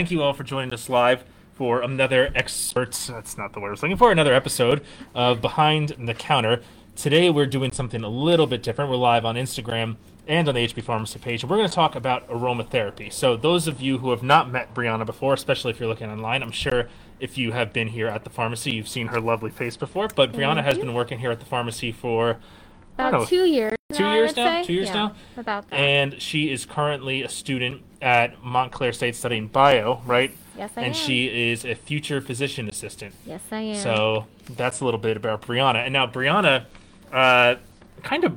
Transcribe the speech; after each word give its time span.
thank 0.00 0.10
you 0.10 0.22
all 0.22 0.32
for 0.32 0.44
joining 0.44 0.72
us 0.72 0.88
live 0.88 1.22
for 1.52 1.82
another 1.82 2.32
expert. 2.34 2.92
That's 3.06 3.36
not 3.36 3.52
the 3.52 3.60
word 3.60 3.68
I 3.68 3.70
was 3.72 3.82
looking 3.82 3.98
for. 3.98 4.10
Another 4.10 4.32
episode 4.32 4.82
of 5.14 5.42
Behind 5.42 5.90
the 5.90 6.14
Counter. 6.14 6.62
Today 6.96 7.28
we're 7.28 7.44
doing 7.44 7.70
something 7.70 8.02
a 8.02 8.08
little 8.08 8.46
bit 8.46 8.62
different. 8.62 8.90
We're 8.90 8.96
live 8.96 9.26
on 9.26 9.34
Instagram 9.34 9.96
and 10.26 10.48
on 10.48 10.54
the 10.54 10.66
HB 10.66 10.84
Pharmacy 10.84 11.18
page, 11.18 11.42
and 11.42 11.50
we're 11.50 11.58
going 11.58 11.68
to 11.68 11.74
talk 11.74 11.96
about 11.96 12.26
aromatherapy. 12.30 13.12
So, 13.12 13.36
those 13.36 13.68
of 13.68 13.82
you 13.82 13.98
who 13.98 14.08
have 14.08 14.22
not 14.22 14.50
met 14.50 14.72
Brianna 14.72 15.04
before, 15.04 15.34
especially 15.34 15.72
if 15.72 15.78
you're 15.78 15.88
looking 15.90 16.10
online, 16.10 16.42
I'm 16.42 16.50
sure 16.50 16.88
if 17.18 17.36
you 17.36 17.52
have 17.52 17.74
been 17.74 17.88
here 17.88 18.06
at 18.06 18.24
the 18.24 18.30
pharmacy, 18.30 18.72
you've 18.72 18.88
seen 18.88 19.08
her 19.08 19.20
lovely 19.20 19.50
face 19.50 19.76
before. 19.76 20.08
But 20.08 20.32
Brianna 20.32 20.64
has 20.64 20.78
been 20.78 20.94
working 20.94 21.18
here 21.18 21.30
at 21.30 21.40
the 21.40 21.46
pharmacy 21.46 21.92
for 21.92 22.38
About 22.94 23.12
know, 23.12 23.24
two 23.26 23.44
years. 23.44 23.76
Two 23.96 24.04
I 24.04 24.16
years 24.16 24.36
now? 24.36 24.44
say. 24.62 24.64
Two 24.66 24.72
years 24.72 24.88
Yeah, 24.88 24.94
now? 24.94 25.14
About 25.36 25.68
that. 25.70 25.76
and 25.76 26.20
she 26.20 26.50
is 26.50 26.64
currently 26.66 27.22
a 27.22 27.28
student 27.28 27.82
at 28.02 28.42
Montclair 28.42 28.92
State 28.92 29.14
studying 29.16 29.48
bio, 29.48 30.00
right? 30.06 30.34
yes, 30.56 30.70
I 30.76 30.80
and 30.82 30.88
am. 30.88 30.94
she 30.94 31.50
is 31.50 31.64
a 31.64 31.74
future 31.74 32.20
physician 32.20 32.68
assistant. 32.68 33.14
Yes, 33.26 33.40
I 33.50 33.60
am. 33.60 33.74
So 33.76 34.26
that's 34.56 34.80
a 34.80 34.84
little 34.84 35.00
bit 35.00 35.16
about 35.16 35.42
Brianna. 35.42 35.84
And 35.84 35.92
now 35.92 36.06
Brianna 36.06 36.64
uh, 37.12 37.56
kind 38.02 38.24
of 38.24 38.36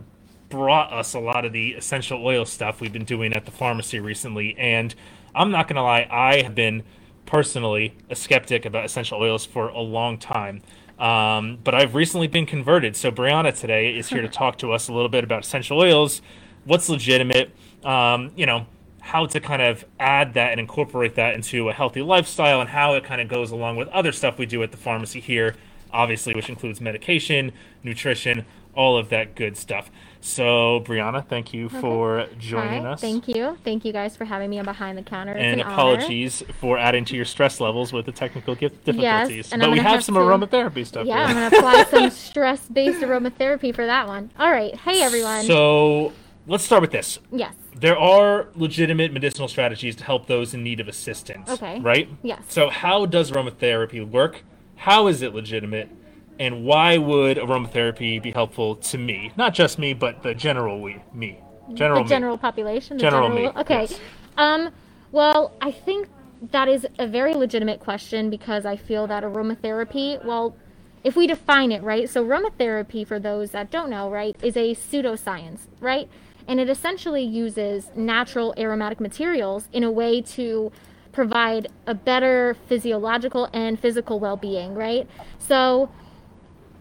brought 0.50 0.94
us 0.94 1.14
a 1.14 1.20
lot 1.20 1.45
of 1.45 1.52
the 1.54 1.72
essential 1.73 2.23
oil 2.26 2.45
stuff 2.45 2.80
we've 2.82 2.94
been 2.94 3.06
doing 3.06 3.34
at 3.34 3.45
the 3.45 3.52
pharmacy 3.52 4.00
recently. 4.00 4.56
And 4.58 4.94
I'm 5.34 5.50
not 5.52 5.67
going 5.67 5.78
to 5.78 5.82
lie, 5.82 6.08
I 6.12 6.42
have 6.44 6.54
been 6.56 6.84
personally 7.26 7.95
a 8.10 8.16
skeptic 8.16 8.66
about 8.66 8.86
essential 8.86 9.20
oils 9.20 9.45
for 9.45 9.70
a 9.70 9.80
long 9.80 10.17
time. 10.17 10.62
Um, 10.99 11.59
but 11.63 11.73
I've 11.73 11.95
recently 11.95 12.27
been 12.27 12.45
converted. 12.45 12.95
So 12.95 13.11
Brianna 13.11 13.58
today 13.58 13.95
is 13.95 14.09
here 14.09 14.22
to 14.22 14.27
talk 14.30 14.58
to 14.59 14.72
us 14.72 14.88
a 14.88 14.94
little 14.94 15.09
bit 15.09 15.23
about 15.23 15.44
essential 15.44 15.80
oils, 15.80 16.22
what's 16.66 16.89
legitimate, 16.89 17.52
um, 17.83 18.31
you 18.36 18.45
know, 18.45 18.66
how 19.02 19.25
to 19.25 19.39
kind 19.39 19.61
of 19.61 19.83
add 19.99 20.33
that 20.33 20.52
and 20.52 20.59
incorporate 20.61 21.16
that 21.16 21.36
into 21.36 21.67
a 21.67 21.73
healthy 21.73 22.02
lifestyle 22.02 22.61
and 22.61 22.69
how 22.69 22.94
it 22.94 23.03
kind 23.03 23.19
of 23.19 23.27
goes 23.27 23.52
along 23.52 23.75
with 23.75 23.88
other 23.89 24.14
stuff 24.14 24.38
we 24.38 24.45
do 24.45 24.64
at 24.64 24.71
the 24.71 24.77
pharmacy 24.77 25.19
here, 25.19 25.55
obviously, 25.91 26.33
which 26.33 26.47
includes 26.47 26.80
medication, 26.80 27.52
nutrition, 27.83 28.45
all 28.75 28.97
of 28.97 29.09
that 29.09 29.36
good 29.36 29.58
stuff. 29.58 29.91
So, 30.34 30.80
Brianna, 30.86 31.28
thank 31.28 31.54
you 31.54 31.68
for 31.68 32.28
joining 32.40 32.84
Hi, 32.84 32.92
us. 32.92 33.02
Thank 33.02 33.28
you. 33.28 33.58
Thank 33.66 33.84
you 33.84 33.92
guys 33.92 34.16
for 34.16 34.24
having 34.24 34.50
me 34.50 34.58
on 34.58 34.64
Behind 34.64 34.98
the 34.98 35.02
Counter. 35.02 35.34
It's 35.34 35.42
And 35.44 35.60
an 35.60 35.68
honor. 35.68 35.74
apologies 35.74 36.42
for 36.62 36.78
adding 36.78 37.04
to 37.06 37.16
your 37.18 37.26
stress 37.26 37.60
levels 37.60 37.92
with 37.92 38.06
the 38.06 38.14
technical 38.14 38.56
difficulties. 38.56 39.52
and 39.52 39.62
but 39.62 39.70
we 39.72 39.80
have, 39.80 39.96
have 39.96 40.04
some 40.06 40.16
to- 40.16 40.22
aromatherapy 40.22 40.86
stuff. 40.88 41.06
Yeah. 41.06 41.26
I'm 41.26 41.34
gonna 41.36 41.48
apply 41.58 41.84
some 41.92 42.10
stress-based 42.30 43.02
aromatherapy 43.02 43.76
for 43.76 43.86
that 43.86 44.08
one. 44.08 44.32
All 44.40 44.50
right. 44.50 44.74
Hey 44.76 45.02
everyone. 45.04 45.44
So, 45.44 46.14
let's 46.48 46.64
start 46.64 46.82
with 46.82 46.92
this. 46.92 47.20
yes. 47.30 47.54
There 47.76 47.98
are 47.98 48.48
legitimate 48.56 49.12
medicinal 49.12 49.50
strategies 49.50 49.98
to 49.98 50.06
help 50.06 50.28
those 50.28 50.54
in 50.54 50.64
need 50.64 50.80
of 50.80 50.88
assistance. 50.88 51.50
Okay. 51.50 51.82
Right? 51.82 52.08
Yes. 52.22 52.44
So, 52.48 52.70
how 52.70 53.06
does 53.06 53.30
aromatherapy 53.30 54.08
work? 54.10 54.44
How 54.78 55.08
is 55.08 55.22
it 55.22 55.34
legitimate? 55.36 55.90
And 56.39 56.66
why 56.66 56.98
would 56.98 57.38
aromatherapy 57.38 58.22
be 58.22 58.31
helpful 58.31 58.76
to 58.78 58.98
me? 58.98 59.31
Not 59.38 59.53
just 59.53 59.78
me, 59.78 59.94
but 59.94 60.23
the 60.23 60.34
general 60.34 60.81
we, 60.81 61.02
me. 61.14 61.39
General 61.73 61.99
the 61.99 62.04
me. 62.04 62.10
general 62.10 62.38
population. 62.38 62.98
The 62.98 63.02
General 63.04 63.30
general, 63.30 63.54
me, 63.54 63.60
Okay. 63.61 63.82
yes. 63.82 63.99
Um. 64.38 64.70
Well, 65.11 65.54
I 65.61 65.71
think 65.71 66.10
that 66.52 66.67
is 66.67 66.88
a 66.98 67.08
very 67.08 67.36
legitimate 67.36 67.80
question 67.80 68.30
because 68.30 68.66
I 68.66 68.76
feel 68.76 69.05
that 69.08 69.23
aromatherapy. 69.23 70.23
Well, 70.26 70.55
if 71.04 71.16
we 71.16 71.27
define 71.27 71.71
it 71.71 71.83
right, 71.83 72.10
so 72.10 72.26
aromatherapy, 72.26 73.05
for 73.05 73.20
those 73.20 73.52
that 73.52 73.70
don't 73.70 73.89
know, 73.89 74.10
right, 74.10 74.36
is 74.42 74.58
a 74.58 74.73
pseudoscience, 74.73 75.60
right, 75.80 76.10
and 76.48 76.60
it 76.60 76.70
essentially 76.70 77.23
uses 77.23 77.92
natural 77.95 78.54
aromatic 78.58 79.00
materials 79.00 79.67
in 79.71 79.83
a 79.83 79.92
way 79.92 80.21
to 80.21 80.71
provide 81.11 81.67
a 81.86 81.94
better 81.94 82.55
physiological 82.67 83.48
and 83.54 83.80
physical 83.80 84.20
well-being, 84.20 84.73
right? 84.73 85.08
So 85.38 85.89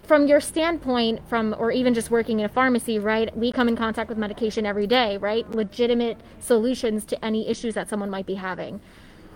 from 0.03 0.27
your 0.27 0.41
standpoint 0.41 1.27
from 1.29 1.55
or 1.59 1.71
even 1.71 1.95
just 1.95 2.11
working 2.11 2.41
in 2.41 2.47
a 2.47 2.49
pharmacy 2.49 2.99
right 2.99 3.35
we 3.37 3.53
come 3.53 3.69
in 3.69 3.77
contact 3.77 4.09
with 4.09 4.19
medication 4.19 4.67
every 4.67 4.87
day 4.87 5.17
right 5.19 5.49
legitimate 5.53 6.19
solutions 6.41 7.05
to 7.05 7.25
any 7.25 7.49
issues 7.49 7.75
that 7.75 7.89
someone 7.89 8.11
might 8.11 8.27
be 8.27 8.35
having. 8.35 8.81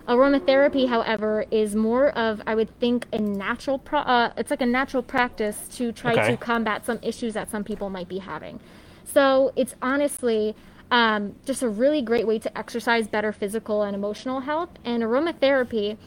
Aromatherapy 0.07 0.87
however 0.87 1.45
is 1.51 1.75
more 1.75 2.09
of 2.17 2.41
i 2.47 2.55
would 2.55 2.69
think 2.79 3.05
a 3.11 3.19
natural 3.19 3.77
pro- 3.79 3.99
uh, 3.99 4.31
it's 4.37 4.49
like 4.51 4.61
a 4.61 4.65
natural 4.65 5.03
practice 5.03 5.67
to 5.69 5.91
try 5.91 6.13
Okay. 6.13 6.31
to 6.31 6.37
combat 6.37 6.85
some 6.85 6.99
issues 7.01 7.33
that 7.33 7.49
some 7.49 7.63
people 7.63 7.89
might 7.89 8.07
be 8.07 8.19
having. 8.19 8.59
So 9.05 9.51
it's 9.55 9.75
honestly 9.81 10.55
um, 10.91 11.35
just 11.45 11.61
a 11.63 11.67
really 11.69 12.01
great 12.01 12.25
way 12.25 12.39
to 12.39 12.57
exercise 12.57 13.07
better 13.09 13.33
physical 13.33 13.83
and 13.83 13.93
emotional 13.95 14.41
health. 14.41 14.69
And 14.85 15.03
aromatherapy 15.03 15.97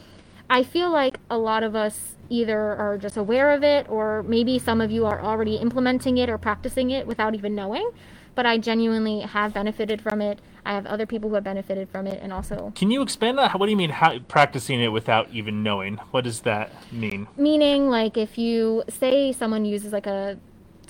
I 0.49 0.63
feel 0.65 0.91
like 0.91 1.19
a 1.31 1.39
lot 1.39 1.63
of 1.63 1.77
us 1.77 2.17
either 2.31 2.59
are 2.77 2.97
just 2.97 3.17
aware 3.17 3.51
of 3.53 3.63
it 3.63 3.87
or 3.91 4.23
maybe 4.23 4.59
some 4.59 4.81
of 4.81 4.91
you 4.91 5.05
are 5.05 5.21
already 5.21 5.57
implementing 5.57 6.17
it 6.17 6.31
or 6.31 6.39
practicing 6.39 6.91
it 6.91 7.07
without 7.07 7.35
even 7.35 7.55
knowing. 7.55 7.91
But 8.35 8.47
I 8.47 8.59
genuinely 8.59 9.21
have 9.21 9.53
benefited 9.53 10.01
from 10.01 10.23
it. 10.23 10.39
I 10.65 10.73
have 10.73 10.87
other 10.87 11.05
people 11.05 11.29
who 11.29 11.35
have 11.35 11.45
benefited 11.45 11.89
from 11.91 12.07
it 12.07 12.21
and 12.23 12.33
also 12.33 12.73
Can 12.77 12.91
you 12.91 13.03
expand 13.03 13.39
that? 13.39 13.59
What 13.59 13.67
do 13.67 13.71
you 13.71 13.77
mean 13.77 13.91
how, 13.91 14.19
practicing 14.21 14.81
it 14.81 14.89
without 14.93 15.29
even 15.33 15.63
knowing? 15.63 15.97
What 16.13 16.25
does 16.25 16.41
that 16.43 16.71
mean? 16.93 17.27
meaning 17.37 17.91
like 17.91 18.17
if 18.17 18.39
you 18.39 18.85
say 18.89 19.33
someone 19.33 19.65
uses 19.65 19.93
like 19.93 20.07
a 20.07 20.39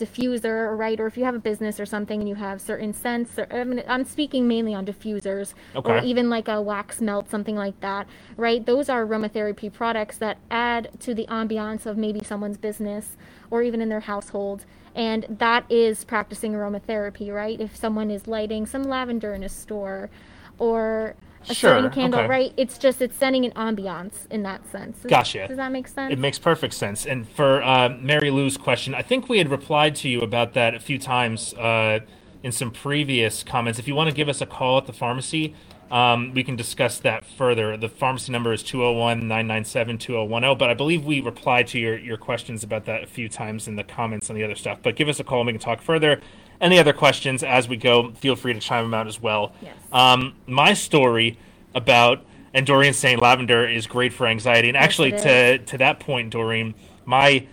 diffuser 0.00 0.76
right? 0.78 0.98
Or 1.00 1.06
if 1.06 1.16
you 1.16 1.24
have 1.24 1.34
a 1.34 1.40
business 1.40 1.78
or 1.80 1.86
something 1.86 2.20
and 2.20 2.28
you 2.28 2.36
have 2.36 2.60
certain 2.60 2.92
scents 2.94 3.38
or 3.38 3.46
I 3.50 3.64
mean, 3.64 3.82
i'm 3.88 4.04
speaking 4.04 4.48
mainly 4.48 4.74
on 4.74 4.86
diffusers 4.86 5.54
or 5.74 5.98
even 5.98 6.30
like 6.30 6.48
a 6.48 6.60
wax 6.62 7.00
melt 7.00 7.30
something 7.30 7.56
like 7.56 7.80
that 7.80 8.08
right? 8.36 8.64
Those 8.66 8.88
are 8.88 9.06
aromatherapy 9.06 9.72
products 9.72 10.18
that 10.18 10.38
add 10.50 10.90
to 11.00 11.14
the 11.14 11.26
ambiance 11.26 11.86
of 11.86 11.96
maybe 11.98 12.22
someone's 12.24 12.58
business 12.58 13.16
or 13.50 13.62
even 13.62 13.80
in 13.82 13.88
their 13.90 14.00
household. 14.00 14.64
And 14.94 15.26
that 15.38 15.64
is 15.70 16.04
practicing 16.04 16.52
aromatherapy 16.54 17.34
right? 17.34 17.60
If 17.60 17.76
someone 17.76 18.10
is 18.10 18.26
lighting 18.26 18.66
some 18.66 18.84
lavender 18.84 19.34
in 19.34 19.44
a 19.44 19.48
store 19.48 20.10
or 20.58 21.16
a 21.48 21.54
Sure, 21.54 21.70
certain 21.76 21.90
candle 21.90 22.20
okay. 22.20 22.28
right 22.28 22.52
it's 22.56 22.76
just 22.78 23.00
it's 23.00 23.16
sending 23.16 23.44
an 23.44 23.52
ambiance 23.52 24.26
in 24.30 24.42
that 24.42 24.66
sense 24.70 24.98
Does- 25.00 25.10
Gotcha. 25.10 25.48
does 25.48 25.56
that 25.56 25.72
make 25.72 25.88
sense 25.88 26.12
It 26.12 26.18
makes 26.18 26.38
perfect 26.38 26.74
sense. 26.74 27.06
And 27.06 27.28
for 27.28 27.62
uh, 27.62 27.88
Mary 28.00 28.30
Lou's 28.30 28.56
question, 28.56 28.94
I 28.94 29.02
think 29.02 29.28
we 29.28 29.38
had 29.38 29.50
replied 29.50 29.94
to 29.96 30.08
you 30.08 30.20
about 30.20 30.52
that 30.54 30.74
a 30.74 30.80
few 30.80 30.98
times 30.98 31.54
uh, 31.54 32.00
in 32.42 32.52
some 32.52 32.70
previous 32.70 33.42
comments. 33.42 33.78
If 33.78 33.86
you 33.88 33.94
want 33.94 34.10
to 34.10 34.14
give 34.16 34.28
us 34.28 34.40
a 34.40 34.46
call 34.46 34.78
at 34.78 34.86
the 34.86 34.92
pharmacy, 34.92 35.54
um, 35.90 36.32
we 36.34 36.44
can 36.44 36.56
discuss 36.56 36.98
that 37.00 37.24
further. 37.24 37.76
The 37.76 37.88
pharmacy 37.88 38.30
number 38.32 38.52
is 38.52 38.62
201 38.62 39.20
997 39.26 39.98
2010. 39.98 40.56
But 40.58 40.70
I 40.70 40.74
believe 40.74 41.04
we 41.04 41.20
replied 41.20 41.66
to 41.68 41.78
your, 41.78 41.98
your 41.98 42.16
questions 42.16 42.62
about 42.62 42.84
that 42.86 43.02
a 43.02 43.06
few 43.06 43.28
times 43.28 43.66
in 43.66 43.76
the 43.76 43.84
comments 43.84 44.30
and 44.30 44.38
the 44.38 44.44
other 44.44 44.54
stuff. 44.54 44.78
But 44.82 44.94
give 44.96 45.08
us 45.08 45.18
a 45.20 45.24
call 45.24 45.40
and 45.40 45.46
we 45.48 45.52
can 45.52 45.60
talk 45.60 45.80
further. 45.82 46.20
Any 46.60 46.78
other 46.78 46.92
questions 46.92 47.42
as 47.42 47.68
we 47.68 47.76
go, 47.76 48.12
feel 48.12 48.36
free 48.36 48.52
to 48.52 48.60
chime 48.60 48.84
them 48.84 48.94
out 48.94 49.06
as 49.06 49.20
well. 49.20 49.52
Yes. 49.62 49.76
Um, 49.92 50.34
my 50.46 50.74
story 50.74 51.38
about 51.74 52.24
and 52.52 52.66
Doreen 52.66 52.92
saying 52.92 53.18
lavender 53.18 53.66
is 53.66 53.86
great 53.86 54.12
for 54.12 54.26
anxiety. 54.26 54.68
And 54.68 54.76
actually, 54.76 55.12
it 55.12 55.22
to 55.22 55.58
to 55.58 55.78
that 55.78 56.00
point, 56.00 56.30
Doreen, 56.30 56.74
my 57.04 57.46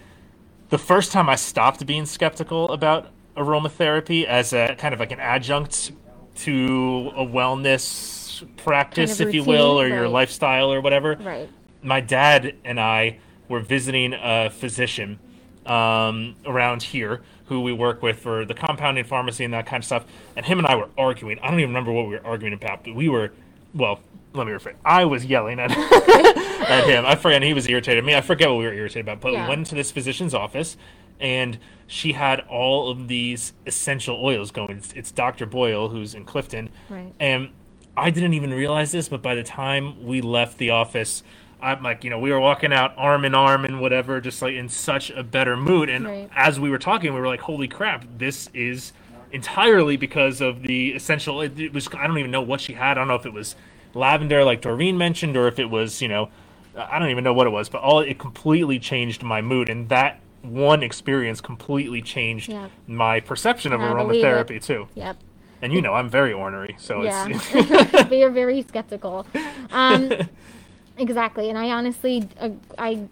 the 0.69 0.77
first 0.77 1.11
time 1.11 1.29
I 1.29 1.35
stopped 1.35 1.85
being 1.85 2.05
skeptical 2.05 2.71
about 2.71 3.09
aromatherapy 3.35 4.25
as 4.25 4.53
a 4.53 4.75
kind 4.77 4.93
of 4.93 4.99
like 4.99 5.11
an 5.11 5.19
adjunct 5.19 5.91
to 6.37 7.11
a 7.15 7.25
wellness 7.25 8.43
practice, 8.57 9.17
Kind 9.17 9.21
of 9.21 9.27
if 9.29 9.35
you 9.35 9.43
will, 9.43 9.79
or 9.79 9.83
routine, 9.83 9.99
your 9.99 10.09
lifestyle 10.09 10.71
or 10.71 10.81
whatever 10.81 11.15
right 11.21 11.49
my 11.81 12.01
dad 12.01 12.55
and 12.63 12.79
I 12.79 13.19
were 13.47 13.61
visiting 13.61 14.13
a 14.13 14.49
physician 14.49 15.19
um, 15.65 16.35
around 16.45 16.83
here 16.83 17.21
who 17.47 17.61
we 17.61 17.71
work 17.73 18.01
with 18.01 18.19
for 18.19 18.45
the 18.45 18.53
compounding 18.53 19.03
pharmacy 19.05 19.43
and 19.43 19.53
that 19.53 19.65
kind 19.65 19.81
of 19.81 19.85
stuff. 19.85 20.05
And 20.35 20.45
him 20.45 20.57
and 20.59 20.67
I 20.67 20.75
were 20.75 20.89
arguing. 20.97 21.39
I 21.39 21.49
don't 21.49 21.59
even 21.59 21.69
remember 21.69 21.91
what 21.91 22.07
we 22.07 22.15
were 22.15 22.25
arguing 22.25 22.53
about, 22.53 22.83
but 22.83 22.93
we 22.95 23.09
were, 23.09 23.31
well, 23.73 23.99
let 24.33 24.45
me 24.47 24.53
rephrase. 24.53 24.75
I 24.83 25.05
was 25.05 25.25
yelling 25.25 25.59
at, 25.59 25.71
at 26.69 26.85
him. 26.87 27.05
I 27.05 27.15
forget. 27.15 27.37
And 27.37 27.43
he 27.45 27.53
was 27.53 27.67
irritated 27.67 27.99
at 27.99 28.05
me. 28.05 28.15
I 28.15 28.21
forget 28.21 28.49
what 28.49 28.57
we 28.57 28.65
were 28.65 28.73
irritated 28.73 29.05
about. 29.05 29.21
But 29.21 29.33
Yeah. 29.33 29.43
we 29.43 29.49
went 29.49 29.59
into 29.59 29.75
this 29.75 29.91
physician's 29.91 30.33
office, 30.33 30.77
and 31.19 31.57
she 31.87 32.11
had 32.13 32.41
all 32.49 32.89
of 32.91 33.07
these 33.07 33.53
essential 33.65 34.23
oils 34.23 34.51
going. 34.51 34.77
It's, 34.77 34.93
it's 34.93 35.11
Dr. 35.11 35.45
Boyle, 35.45 35.89
who's 35.89 36.13
in 36.13 36.25
Clifton. 36.25 36.69
Right. 36.89 37.13
And 37.19 37.49
I 37.95 38.09
didn't 38.09 38.33
even 38.33 38.53
realize 38.53 38.91
this, 38.91 39.07
but 39.09 39.21
by 39.21 39.35
the 39.35 39.43
time 39.43 40.05
we 40.05 40.21
left 40.21 40.57
the 40.57 40.69
office, 40.69 41.23
I'm 41.61 41.81
like, 41.83 42.03
you 42.03 42.09
know, 42.09 42.19
we 42.19 42.31
were 42.31 42.39
walking 42.39 42.71
out 42.71 42.93
arm 42.97 43.25
in 43.25 43.33
arm 43.33 43.65
and 43.65 43.81
whatever, 43.81 44.21
just 44.21 44.41
like 44.41 44.53
in 44.53 44.69
such 44.69 45.09
a 45.11 45.23
better 45.23 45.57
mood. 45.57 45.89
And 45.89 46.05
Right. 46.05 46.29
as 46.35 46.59
we 46.59 46.69
were 46.69 46.77
talking, 46.77 47.13
we 47.13 47.19
were 47.19 47.27
like, 47.27 47.41
holy 47.41 47.67
crap, 47.67 48.05
this 48.17 48.49
is 48.53 48.93
entirely 49.31 49.97
because 49.97 50.39
of 50.39 50.61
the 50.61 50.91
essential. 50.91 51.41
It, 51.41 51.59
it 51.59 51.73
was, 51.73 51.87
I 51.97 52.05
don't 52.07 52.17
even 52.19 52.31
know 52.31 52.41
what 52.41 52.61
she 52.61 52.73
had. 52.73 52.91
I 52.91 53.01
don't 53.01 53.07
know 53.07 53.15
if 53.15 53.25
it 53.25 53.33
was 53.33 53.55
lavender, 53.93 54.43
like 54.43 54.61
Doreen 54.61 54.97
mentioned, 54.97 55.35
or 55.35 55.47
if 55.47 55.57
it 55.59 55.69
was, 55.69 56.01
you 56.01 56.07
know, 56.07 56.29
I 56.75 56.99
don't 56.99 57.09
even 57.09 57.23
know 57.23 57.33
what 57.33 57.47
it 57.47 57.51
was, 57.51 57.69
but 57.69 57.81
all 57.81 57.99
it 58.01 58.19
completely 58.19 58.77
changed 58.77 59.23
my 59.23 59.41
mood. 59.41 59.67
And 59.67 59.89
that 59.89 60.19
one 60.43 60.83
experience 60.83 61.41
completely 61.41 62.01
changed 62.03 62.49
Yeah. 62.51 62.67
my 62.85 63.19
perception 63.19 63.73
of 63.73 63.81
I 63.81 63.91
believe 63.93 64.23
it. 64.23 64.27
aromatherapy, 64.27 64.63
too. 64.63 64.87
Yep. 64.93 65.17
And 65.63 65.73
you 65.73 65.81
know, 65.81 65.95
I'm 65.95 66.07
very 66.07 66.33
ornery, 66.33 66.75
so 66.77 67.01
Yeah. 67.01 67.27
it's. 67.29 67.51
but 68.07 68.15
you're 68.15 68.29
very 68.29 68.61
skeptical. 68.61 69.25
Um, 69.71 70.11
Exactly, 70.97 71.49
and 71.49 71.57
I 71.57 71.69
honestly, 71.71 72.27
uh, 72.39 72.49
I 72.77 73.07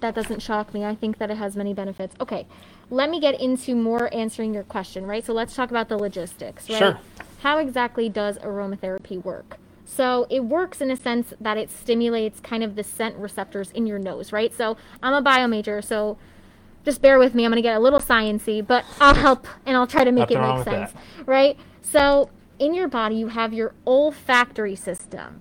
that 0.00 0.14
doesn't 0.14 0.40
shock 0.40 0.72
me. 0.72 0.84
I 0.84 0.94
think 0.94 1.18
that 1.18 1.30
it 1.30 1.36
has 1.36 1.56
many 1.56 1.74
benefits. 1.74 2.14
Okay, 2.20 2.46
let 2.90 3.10
me 3.10 3.20
get 3.20 3.40
into 3.40 3.74
more 3.74 4.12
answering 4.14 4.54
your 4.54 4.62
question, 4.62 5.06
right? 5.06 5.24
So 5.24 5.32
let's 5.32 5.54
talk 5.54 5.70
about 5.70 5.88
the 5.88 5.98
logistics, 5.98 6.68
right? 6.70 6.78
Sure. 6.78 6.98
How 7.40 7.58
exactly 7.58 8.08
does 8.08 8.38
aromatherapy 8.38 9.22
work? 9.24 9.58
So 9.84 10.26
it 10.30 10.44
works 10.44 10.80
in 10.80 10.90
a 10.90 10.96
sense 10.96 11.32
that 11.40 11.56
it 11.56 11.70
stimulates 11.70 12.40
kind 12.40 12.62
of 12.62 12.76
the 12.76 12.84
scent 12.84 13.16
receptors 13.16 13.70
in 13.72 13.86
your 13.86 13.98
nose, 13.98 14.32
right? 14.32 14.54
So 14.54 14.76
I'm 15.02 15.14
a 15.14 15.22
bio 15.22 15.46
major, 15.48 15.80
so 15.82 16.18
just 16.84 17.02
bear 17.02 17.18
with 17.18 17.34
me. 17.34 17.44
I'm 17.44 17.50
going 17.50 17.56
to 17.56 17.62
get 17.62 17.76
a 17.76 17.80
little 17.80 18.00
sciency, 18.00 18.64
but 18.66 18.84
I'll 19.00 19.14
help 19.14 19.46
and 19.66 19.76
I'll 19.76 19.86
try 19.86 20.04
to 20.04 20.12
make 20.12 20.30
Nothing 20.30 20.36
it 20.38 20.56
make 20.56 20.64
sense, 20.64 20.92
that. 20.92 21.26
right? 21.26 21.58
So 21.82 22.30
in 22.58 22.74
your 22.74 22.88
body, 22.88 23.16
you 23.16 23.28
have 23.28 23.52
your 23.52 23.74
olfactory 23.86 24.76
system. 24.76 25.40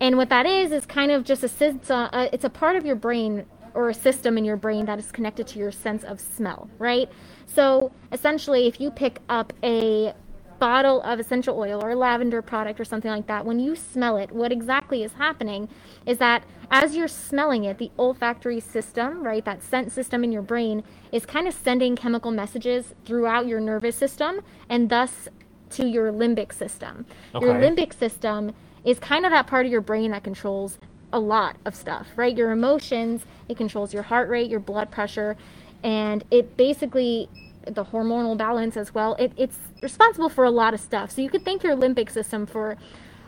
And 0.00 0.16
what 0.16 0.30
that 0.30 0.46
is 0.46 0.72
is 0.72 0.86
kind 0.86 1.10
of 1.10 1.24
just 1.24 1.44
a 1.44 1.48
system. 1.48 1.80
Uh, 1.90 2.28
it's 2.32 2.44
a 2.44 2.50
part 2.50 2.76
of 2.76 2.86
your 2.86 2.96
brain 2.96 3.44
or 3.74 3.90
a 3.90 3.94
system 3.94 4.36
in 4.38 4.44
your 4.44 4.56
brain 4.56 4.86
that 4.86 4.98
is 4.98 5.12
connected 5.12 5.46
to 5.48 5.58
your 5.58 5.70
sense 5.70 6.02
of 6.02 6.20
smell, 6.20 6.68
right? 6.78 7.08
So 7.46 7.92
essentially, 8.10 8.66
if 8.66 8.80
you 8.80 8.90
pick 8.90 9.20
up 9.28 9.52
a 9.62 10.14
bottle 10.58 11.00
of 11.02 11.18
essential 11.18 11.58
oil 11.58 11.82
or 11.82 11.90
a 11.90 11.96
lavender 11.96 12.42
product 12.42 12.78
or 12.80 12.84
something 12.84 13.10
like 13.10 13.26
that, 13.26 13.44
when 13.46 13.58
you 13.58 13.74
smell 13.76 14.16
it, 14.16 14.30
what 14.30 14.52
exactly 14.52 15.02
is 15.02 15.12
happening 15.14 15.68
is 16.04 16.18
that 16.18 16.44
as 16.70 16.94
you're 16.94 17.08
smelling 17.08 17.64
it, 17.64 17.78
the 17.78 17.90
olfactory 17.98 18.60
system, 18.60 19.22
right, 19.22 19.44
that 19.44 19.62
scent 19.62 19.90
system 19.90 20.22
in 20.22 20.30
your 20.32 20.42
brain, 20.42 20.84
is 21.12 21.26
kind 21.26 21.48
of 21.48 21.54
sending 21.54 21.96
chemical 21.96 22.30
messages 22.30 22.94
throughout 23.04 23.46
your 23.46 23.60
nervous 23.60 23.96
system 23.96 24.40
and 24.68 24.90
thus 24.90 25.28
to 25.70 25.86
your 25.86 26.12
limbic 26.12 26.52
system. 26.52 27.06
Your 27.34 27.54
limbic 27.54 27.98
system 27.98 28.52
is 28.84 28.98
kind 28.98 29.24
of 29.24 29.32
that 29.32 29.46
part 29.46 29.66
of 29.66 29.72
your 29.72 29.80
brain 29.80 30.10
that 30.10 30.24
controls 30.24 30.78
a 31.12 31.18
lot 31.18 31.56
of 31.64 31.74
stuff, 31.74 32.08
right? 32.16 32.36
Your 32.36 32.50
emotions, 32.50 33.22
it 33.48 33.56
controls 33.56 33.92
your 33.92 34.04
heart 34.04 34.28
rate, 34.28 34.50
your 34.50 34.60
blood 34.60 34.90
pressure, 34.90 35.36
and 35.82 36.24
it 36.30 36.56
basically 36.56 37.28
the 37.66 37.84
hormonal 37.84 38.36
balance 38.36 38.76
as 38.76 38.94
well. 38.94 39.14
It, 39.18 39.32
it's 39.36 39.58
responsible 39.82 40.28
for 40.28 40.44
a 40.44 40.50
lot 40.50 40.74
of 40.74 40.80
stuff. 40.80 41.10
So 41.10 41.22
you 41.22 41.28
could 41.28 41.44
thank 41.44 41.62
your 41.62 41.76
limbic 41.76 42.10
system 42.10 42.46
for 42.46 42.76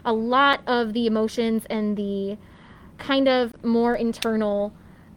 a 0.05 0.13
lot 0.13 0.61
of 0.67 0.93
the 0.93 1.07
emotions 1.07 1.65
and 1.69 1.97
the 1.97 2.39
kind 2.99 3.29
of 3.29 3.63
more 3.65 3.95
internal 3.95 4.73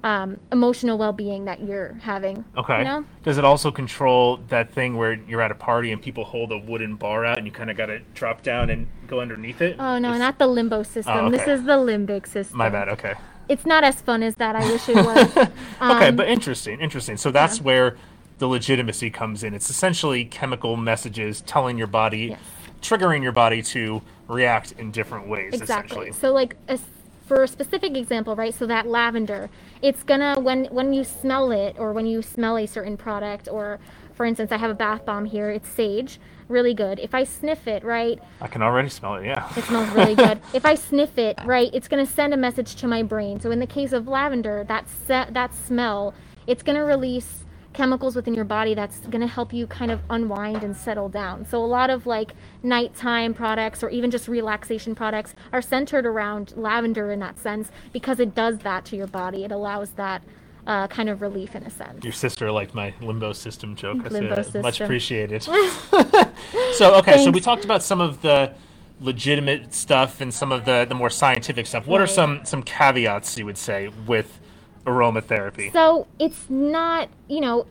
um, 0.06 0.40
emotional 0.52 1.00
well-being 1.00 1.46
that 1.46 1.64
you're 1.64 1.94
having. 2.04 2.46
Okay. 2.56 2.78
You 2.78 2.84
know? 2.84 3.06
Does 3.24 3.40
it 3.40 3.44
also 3.44 3.72
control 3.72 4.38
that 4.50 4.72
thing 4.72 4.96
where 4.98 5.14
you're 5.14 5.42
at 5.42 5.50
a 5.50 5.56
party 5.56 5.92
and 5.92 6.00
people 6.00 6.24
hold 6.24 6.52
a 6.52 6.60
wooden 6.60 6.96
bar 6.96 7.26
out 7.26 7.40
and 7.40 7.48
you 7.48 7.52
kind 7.52 7.72
of 7.72 7.76
got 7.76 7.88
to 7.88 8.00
drop 8.14 8.44
down 8.44 8.70
and 8.70 8.88
go 9.08 9.20
underneath 9.20 9.62
it? 9.62 9.78
Oh 9.80 9.98
no, 9.98 10.16
not 10.16 10.38
the 10.38 10.46
limbo 10.46 10.84
system. 10.84 11.26
Oh, 11.26 11.30
This 11.32 11.48
is 11.48 11.64
the 11.64 11.74
limbic 11.78 12.28
system. 12.28 12.56
My 12.56 12.70
bad. 12.70 12.88
Okay. 12.90 13.16
It's 13.50 13.66
not 13.66 13.84
as 13.84 14.00
fun 14.00 14.22
as 14.22 14.36
that. 14.36 14.56
I 14.56 14.64
wish 14.72 14.88
it 14.88 14.96
was. 14.96 15.38
okay, 15.38 15.50
Um, 15.80 16.16
but 16.16 16.28
interesting, 16.30 16.80
interesting. 16.80 17.18
So 17.18 17.32
that's 17.32 17.60
where 17.60 17.98
the 18.38 18.46
legitimacy 18.48 19.10
comes 19.10 19.44
in. 19.44 19.56
It's 19.56 19.72
essentially 19.72 20.24
chemical 20.26 20.78
messages 20.78 21.42
telling 21.42 21.80
your 21.80 21.88
body, 21.88 22.28
Yes. 22.28 22.40
triggering 22.82 23.24
your 23.24 23.32
body 23.32 23.64
to 23.64 24.04
react 24.28 24.74
in 24.74 24.92
different 24.92 25.28
ways. 25.28 25.54
exactly 25.56 26.10
Essentially. 26.10 26.12
so 26.12 26.32
like 26.32 26.56
a, 26.68 26.78
for 27.26 27.44
a 27.44 27.48
specific 27.48 27.98
example 27.98 28.36
right 28.36 28.54
so 28.54 28.66
that 28.68 28.86
lavender 28.88 29.50
it's 29.82 30.04
gonna 30.04 30.40
when 30.40 30.66
when 30.66 30.94
you 30.94 31.04
smell 31.04 31.52
it 31.52 31.76
or 31.80 31.92
when 31.92 32.06
you 32.06 32.22
smell 32.22 32.58
a 32.58 32.66
certain 32.66 32.96
product 32.98 33.48
or 33.52 33.80
for 34.14 34.26
instance 34.26 34.52
i 34.52 34.58
have 34.58 34.70
a 34.72 34.76
bath 34.76 35.06
bomb 35.06 35.26
here 35.26 35.50
it's 35.50 35.68
sage 35.68 36.20
really 36.48 36.74
good 36.76 37.00
if 37.00 37.16
i 37.16 37.24
sniff 37.24 37.68
it 37.68 37.84
right 37.84 38.22
I 38.40 38.48
can 38.48 38.62
already 38.62 38.90
smell 38.90 39.16
it. 39.16 39.26
Yeah. 39.26 39.52
it 39.58 39.64
smells 39.64 39.90
really 39.96 40.14
good 40.26 40.40
if 40.54 40.66
i 40.66 40.76
sniff 40.76 41.18
it 41.18 41.40
right 41.46 41.72
it's 41.74 41.88
going 41.88 42.06
to 42.06 42.12
send 42.12 42.34
a 42.34 42.38
message 42.38 42.76
to 42.76 42.88
my 42.88 43.02
brain 43.02 43.40
so 43.40 43.50
in 43.50 43.60
the 43.60 43.68
case 43.68 43.92
of 43.94 44.08
lavender 44.08 44.64
that 44.68 44.86
se- 44.88 45.30
that 45.32 45.54
smell 45.56 46.14
it's 46.46 46.62
going 46.62 46.76
to 46.78 46.84
release 46.84 47.45
chemicals 47.76 48.16
within 48.16 48.34
your 48.34 48.46
body 48.46 48.74
that's 48.74 49.00
going 49.00 49.22
to 49.22 49.28
help 49.28 49.54
you 49.54 49.68
kind 49.68 49.92
of 49.92 50.00
unwind 50.10 50.64
and 50.64 50.76
settle 50.76 51.10
down 51.10 51.46
so 51.46 51.64
a 51.64 51.66
lot 51.66 51.90
of 51.90 52.06
like 52.06 52.34
nighttime 52.64 53.34
products 53.34 53.84
or 53.84 53.90
even 53.90 54.10
just 54.10 54.28
relaxation 54.28 54.96
products 54.96 55.36
are 55.52 55.62
centered 55.62 56.06
around 56.06 56.54
lavender 56.56 57.12
in 57.12 57.20
that 57.20 57.38
sense 57.38 57.70
because 57.92 58.20
it 58.20 58.34
does 58.34 58.60
that 58.60 58.86
to 58.86 58.96
your 58.96 59.08
body 59.08 59.44
it 59.44 59.52
allows 59.52 59.92
that 59.92 60.24
uh, 60.68 60.88
kind 60.88 61.10
of 61.10 61.22
relief 61.22 61.54
in 61.56 61.64
a 61.64 61.70
sense 61.70 62.04
Your 62.04 62.14
sister 62.14 62.52
liked 62.52 62.74
my 62.74 62.94
limbo 63.00 63.34
system 63.34 63.76
joke. 63.76 63.98
I 64.04 64.08
Limbo 64.08 64.42
said, 64.42 64.64
Much 64.64 64.82
appreciated. 64.82 65.44
so 66.74 66.96
okay, 66.96 67.24
so 67.24 67.30
we 67.30 67.40
talked 67.40 67.66
about 67.66 67.84
some 67.84 68.02
of 68.02 68.24
the 68.24 68.52
legitimate 69.00 69.76
stuff 69.76 70.22
and 70.22 70.34
some 70.34 70.52
of 70.52 70.66
the, 70.66 70.86
the 70.90 70.96
more 70.96 71.10
scientific 71.10 71.68
stuff. 71.68 71.86
What 71.86 72.02
are 72.02 72.08
some 72.08 72.44
some 72.46 72.64
caveats 72.64 73.38
you 73.38 73.46
would 73.46 73.60
say 73.60 73.90
with 74.08 74.40
aromatherapy? 74.86 75.72
So 75.74 76.08
it's 76.20 76.50
not, 76.50 77.10
you 77.28 77.42
know, 77.42 77.68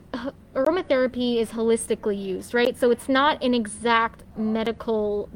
aromatherapy 0.53 1.37
is 1.37 1.49
holistically 1.49 2.21
used, 2.21 2.53
right? 2.53 2.77
So 2.77 2.91
it's 2.91 3.09
not 3.09 3.43
an 3.43 3.53
exact 3.53 4.23
medical 4.37 5.29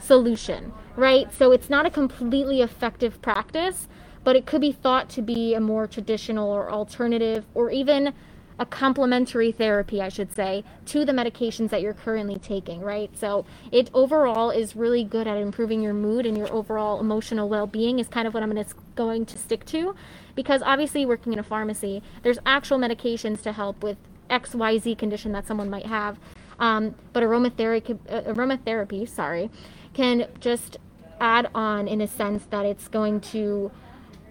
solution, 0.00 0.72
right? 0.96 1.32
So 1.32 1.52
it's 1.52 1.70
not 1.70 1.86
a 1.86 1.90
completely 1.90 2.60
effective 2.60 3.20
practice, 3.22 3.88
but 4.22 4.36
it 4.36 4.46
could 4.46 4.60
be 4.60 4.72
thought 4.72 5.08
to 5.10 5.22
be 5.22 5.54
a 5.54 5.60
more 5.60 5.86
traditional 5.86 6.50
or 6.50 6.70
alternative 6.70 7.44
or 7.54 7.70
even 7.70 8.14
a 8.58 8.66
complementary 8.66 9.50
therapy, 9.50 10.00
I 10.00 10.08
should 10.08 10.32
say, 10.34 10.64
to 10.86 11.04
the 11.04 11.12
medications 11.12 11.70
that 11.70 11.82
you're 11.82 11.94
currently 11.94 12.38
taking, 12.38 12.80
right? 12.80 13.10
So 13.18 13.44
it 13.72 13.90
overall 13.92 14.50
is 14.50 14.76
really 14.76 15.02
good 15.02 15.26
at 15.26 15.36
improving 15.36 15.82
your 15.82 15.94
mood 15.94 16.24
and 16.24 16.38
your 16.38 16.52
overall 16.52 17.00
emotional 17.00 17.48
well-being 17.48 17.98
is 17.98 18.06
kind 18.06 18.28
of 18.28 18.34
what 18.34 18.42
I'm 18.42 18.50
gonna, 18.50 19.26
stick 19.26 19.64
to 19.66 19.94
because 20.34 20.62
obviously 20.62 21.04
working 21.04 21.32
in 21.32 21.38
a 21.38 21.42
pharmacy, 21.42 22.02
there's 22.22 22.38
actual 22.46 22.78
medications 22.78 23.42
to 23.42 23.52
help 23.52 23.82
with 23.82 23.96
XYZ 24.30 24.96
condition 24.98 25.32
that 25.32 25.46
someone 25.46 25.68
might 25.68 25.86
have. 25.86 26.18
Um, 26.58 26.94
but 27.12 27.22
aromatherapy, 27.22 27.98
uh, 28.08 28.22
aromatherapy, 28.22 29.08
sorry, 29.08 29.50
can 29.92 30.28
just 30.40 30.78
add 31.20 31.48
on 31.54 31.88
in 31.88 32.00
a 32.00 32.06
sense 32.06 32.44
that 32.50 32.64
it's 32.64 32.88
going 32.88 33.20
to 33.20 33.70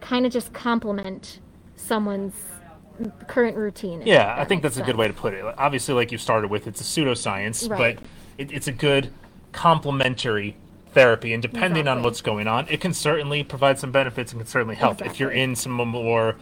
kind 0.01 0.25
of 0.25 0.31
just 0.31 0.53
complement 0.53 1.39
someone's 1.75 2.52
current 3.27 3.57
routine. 3.57 4.03
Yeah, 4.05 4.35
I 4.37 4.45
think 4.45 4.61
that's 4.61 4.77
a 4.77 4.83
good 4.83 4.95
way 4.95 5.07
to 5.07 5.13
put 5.13 5.33
it. 5.33 5.43
Obviously, 5.57 5.93
like 5.93 6.11
you 6.11 6.17
started 6.17 6.49
with, 6.49 6.67
it's 6.67 6.81
a 6.81 6.83
pseudoscience, 6.83 7.69
Right. 7.69 7.97
but 7.97 8.05
it, 8.37 8.51
it's 8.51 8.67
a 8.67 8.71
good 8.71 9.11
complementary 9.51 10.55
therapy. 10.93 11.33
And 11.33 11.41
depending 11.41 11.87
on 11.87 12.03
what's 12.03 12.21
going 12.21 12.47
on, 12.47 12.67
it 12.69 12.81
can 12.81 12.93
certainly 12.93 13.43
provide 13.43 13.79
some 13.79 13.91
benefits 13.91 14.31
and 14.31 14.41
can 14.41 14.47
certainly 14.47 14.75
help. 14.75 15.01
If 15.01 15.19
you're 15.19 15.31
in 15.31 15.55
some 15.55 15.71
more 15.71 16.35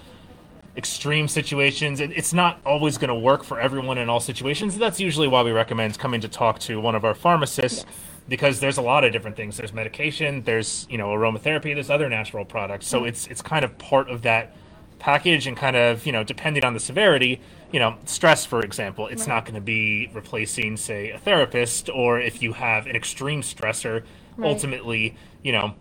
extreme 0.77 1.27
situations, 1.27 1.99
it, 1.99 2.11
it's 2.11 2.33
not 2.33 2.59
always 2.65 2.97
going 2.97 3.09
to 3.09 3.15
work 3.15 3.43
for 3.43 3.59
everyone 3.59 3.97
in 3.97 4.09
all 4.09 4.19
situations. 4.19 4.77
That's 4.77 4.99
usually 4.99 5.27
why 5.27 5.43
we 5.43 5.51
recommend 5.51 5.97
coming 5.99 6.21
to 6.21 6.27
talk 6.27 6.59
to 6.59 6.79
one 6.79 6.95
of 6.95 7.05
our 7.05 7.13
pharmacists. 7.13 7.85
Because 8.29 8.59
there's 8.59 8.77
a 8.77 8.81
lot 8.81 9.03
of 9.03 9.11
different 9.11 9.35
things. 9.35 9.57
There's 9.57 9.73
medication. 9.73 10.43
There's 10.43 10.85
you 10.89 10.97
know 10.97 11.07
aromatherapy. 11.07 11.73
There's 11.73 11.89
other 11.89 12.07
natural 12.07 12.45
products. 12.45 12.87
So 12.87 12.99
mm-hmm. 12.99 13.07
it's 13.07 13.27
it's 13.27 13.41
kind 13.41 13.65
of 13.65 13.77
part 13.77 14.09
of 14.09 14.21
that 14.21 14.55
package 15.01 15.47
and 15.47 15.57
kind 15.57 15.75
of 15.75 16.05
you 16.05 16.11
know 16.11 16.23
depending 16.23 16.63
on 16.63 16.73
the 16.73 16.79
severity 16.79 17.41
you 17.71 17.79
know 17.79 17.95
stress 18.05 18.45
for 18.45 18.61
example 18.61 19.07
it's 19.07 19.25
not 19.27 19.45
going 19.45 19.55
to 19.55 19.61
be 19.61 20.09
replacing 20.13 20.77
say 20.77 21.09
a 21.09 21.17
therapist 21.17 21.89
or 21.89 22.19
if 22.19 22.41
you 22.43 22.53
have 22.53 22.85
an 22.87 22.95
extreme 22.95 23.41
stressor 23.41 24.03
Right. 24.37 24.47
ultimately 24.47 25.15
you 25.43 25.51
know 25.51 25.73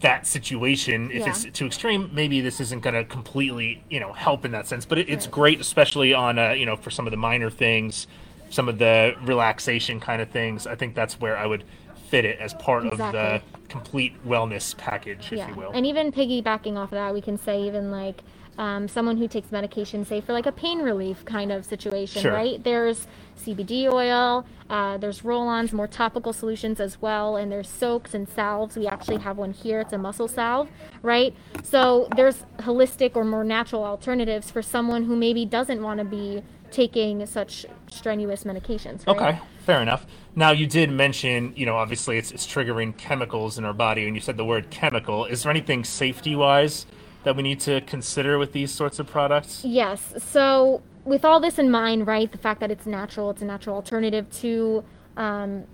that 0.00 0.26
situation 0.26 1.10
if 1.10 1.18
Yeah. 1.26 1.30
it's 1.30 1.44
too 1.58 1.66
extreme 1.66 2.08
maybe 2.12 2.40
this 2.40 2.60
isn't 2.60 2.82
going 2.82 2.94
to 2.94 3.04
completely 3.04 3.82
you 3.90 4.00
know 4.00 4.12
help 4.12 4.44
in 4.44 4.52
that 4.52 4.66
sense 4.66 4.86
but 4.86 4.96
it, 4.98 5.08
it's 5.10 5.26
great 5.26 5.60
especially 5.60 6.14
on 6.14 6.38
uh, 6.38 6.50
you 6.52 6.64
know 6.64 6.76
for 6.76 6.90
some 6.90 7.06
of 7.06 7.10
the 7.10 7.16
minor 7.18 7.50
things 7.50 8.06
some 8.48 8.68
of 8.68 8.78
the 8.78 9.14
relaxation 9.24 10.00
kind 10.00 10.22
of 10.22 10.30
things 10.30 10.66
i 10.66 10.74
think 10.74 10.94
that's 10.94 11.20
where 11.20 11.36
i 11.36 11.44
would 11.44 11.64
fit 12.10 12.24
it 12.24 12.38
as 12.40 12.54
part 12.54 12.84
of 12.86 12.98
the 12.98 13.40
complete 13.68 14.12
wellness 14.26 14.76
package 14.76 15.26
if 15.26 15.38
yeah. 15.38 15.48
you 15.48 15.54
will 15.54 15.70
And 15.72 15.86
even 15.86 16.10
piggybacking 16.10 16.76
off 16.76 16.90
of 16.90 16.96
that, 16.96 17.14
we 17.14 17.20
can 17.20 17.38
say 17.38 17.62
even 17.62 17.92
like 17.92 18.22
um, 18.58 18.88
someone 18.88 19.16
who 19.16 19.28
takes 19.28 19.52
medication, 19.52 20.04
say 20.04 20.20
for 20.20 20.32
like 20.32 20.46
a 20.46 20.52
pain 20.52 20.80
relief 20.80 21.24
kind 21.24 21.52
of 21.52 21.64
situation, 21.64 22.22
Sure. 22.22 22.32
right? 22.32 22.62
There's 22.62 23.06
CBD 23.38 23.90
oil, 23.90 24.44
uh, 24.68 24.98
there's 24.98 25.24
roll-ons, 25.24 25.72
more 25.72 25.86
topical 25.86 26.32
solutions 26.32 26.80
as 26.80 27.00
well, 27.00 27.36
and 27.36 27.50
there's 27.50 27.68
soaks 27.68 28.12
and 28.12 28.28
salves. 28.28 28.76
We 28.76 28.86
actually 28.88 29.18
have 29.18 29.38
one 29.38 29.52
here. 29.52 29.80
It's 29.80 29.92
a 29.92 29.98
muscle 29.98 30.28
salve, 30.28 30.68
right? 31.02 31.32
So 31.62 32.08
there's 32.16 32.44
holistic 32.58 33.14
or 33.14 33.24
more 33.24 33.44
natural 33.44 33.84
alternatives 33.84 34.50
for 34.50 34.62
someone 34.62 35.04
who 35.04 35.16
maybe 35.16 35.46
doesn't 35.46 35.80
want 35.80 35.98
to 35.98 36.04
be 36.04 36.42
taking 36.70 37.24
such 37.26 37.66
strenuous 37.90 38.44
medications. 38.44 39.06
Right? 39.06 39.16
Okay, 39.16 39.38
fair 39.70 39.82
enough. 39.82 40.04
Now 40.34 40.50
you 40.50 40.66
did 40.66 40.90
mention, 40.90 41.52
you 41.54 41.64
know, 41.64 41.76
obviously 41.76 42.18
it's 42.18 42.32
it's 42.32 42.44
triggering 42.44 42.96
chemicals 42.96 43.56
in 43.56 43.64
our 43.64 43.72
body, 43.72 44.04
and 44.06 44.16
you 44.16 44.20
said 44.20 44.36
the 44.36 44.44
word 44.44 44.68
chemical. 44.70 45.26
Is 45.26 45.44
there 45.44 45.50
anything 45.50 45.84
safety 45.84 46.34
wise 46.34 46.86
that 47.22 47.36
we 47.36 47.44
need 47.44 47.60
to 47.60 47.80
consider 47.82 48.36
with 48.36 48.52
these 48.52 48.72
sorts 48.72 48.98
of 48.98 49.06
products? 49.06 49.64
Yes. 49.64 50.14
So, 50.18 50.82
with 51.04 51.24
all 51.24 51.38
this 51.38 51.56
in 51.58 51.70
mind, 51.70 52.08
right, 52.08 52.32
the 52.32 52.38
fact 52.38 52.58
that 52.60 52.70
it's 52.72 52.84
natural, 52.84 53.30
it's 53.30 53.42
a 53.42 53.44
natural 53.44 53.76
alternative 53.76 54.28
to 54.40 54.82
um, 55.16 55.64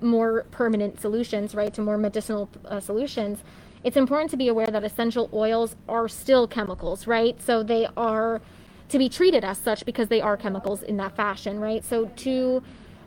more 0.00 0.44
permanent 0.50 1.00
solutions, 1.00 1.54
right, 1.54 1.72
to 1.74 1.80
more 1.80 1.98
medicinal 1.98 2.48
uh, 2.64 2.80
solutions, 2.80 3.44
it's 3.84 3.96
important 3.96 4.32
to 4.32 4.36
be 4.36 4.48
aware 4.48 4.66
that 4.66 4.82
essential 4.82 5.30
oils 5.32 5.76
are 5.88 6.08
still 6.08 6.48
chemicals, 6.48 7.06
right? 7.06 7.40
So 7.40 7.62
they 7.62 7.86
are 7.96 8.40
to 8.88 8.98
be 8.98 9.08
treated 9.08 9.44
as 9.44 9.58
such 9.58 9.84
because 9.84 10.08
they 10.08 10.20
are 10.20 10.36
chemicals 10.36 10.82
in 10.82 10.96
that 10.96 11.14
fashion, 11.14 11.60
right? 11.60 11.84
So 11.84 12.06
to 12.06 12.62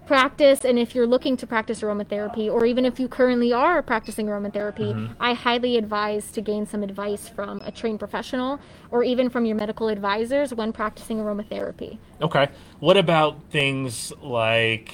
practice 0.09 0.65
and 0.65 0.79
if 0.79 0.95
you're 0.95 1.05
looking 1.05 1.37
to 1.37 1.45
practice 1.45 1.81
aromatherapy 1.81 2.51
or 2.51 2.65
even 2.65 2.83
if 2.83 2.99
you 2.99 3.07
currently 3.07 3.53
are 3.53 3.79
practicing 3.83 4.25
aromatherapy 4.25 4.89
Mm-hmm. 4.89 5.13
i 5.21 5.33
highly 5.33 5.77
advise 5.77 6.31
to 6.31 6.41
gain 6.41 6.65
some 6.65 6.81
advice 6.81 7.29
from 7.29 7.61
a 7.63 7.71
trained 7.71 7.99
professional 7.99 8.59
or 8.89 9.03
even 9.03 9.29
from 9.29 9.45
your 9.45 9.55
medical 9.55 9.87
advisors 9.87 10.51
when 10.51 10.73
practicing 10.73 11.17
aromatherapy 11.19 11.99
Okay. 12.21 12.49
What 12.79 12.97
about 12.97 13.41
things 13.49 14.11
like, 14.21 14.93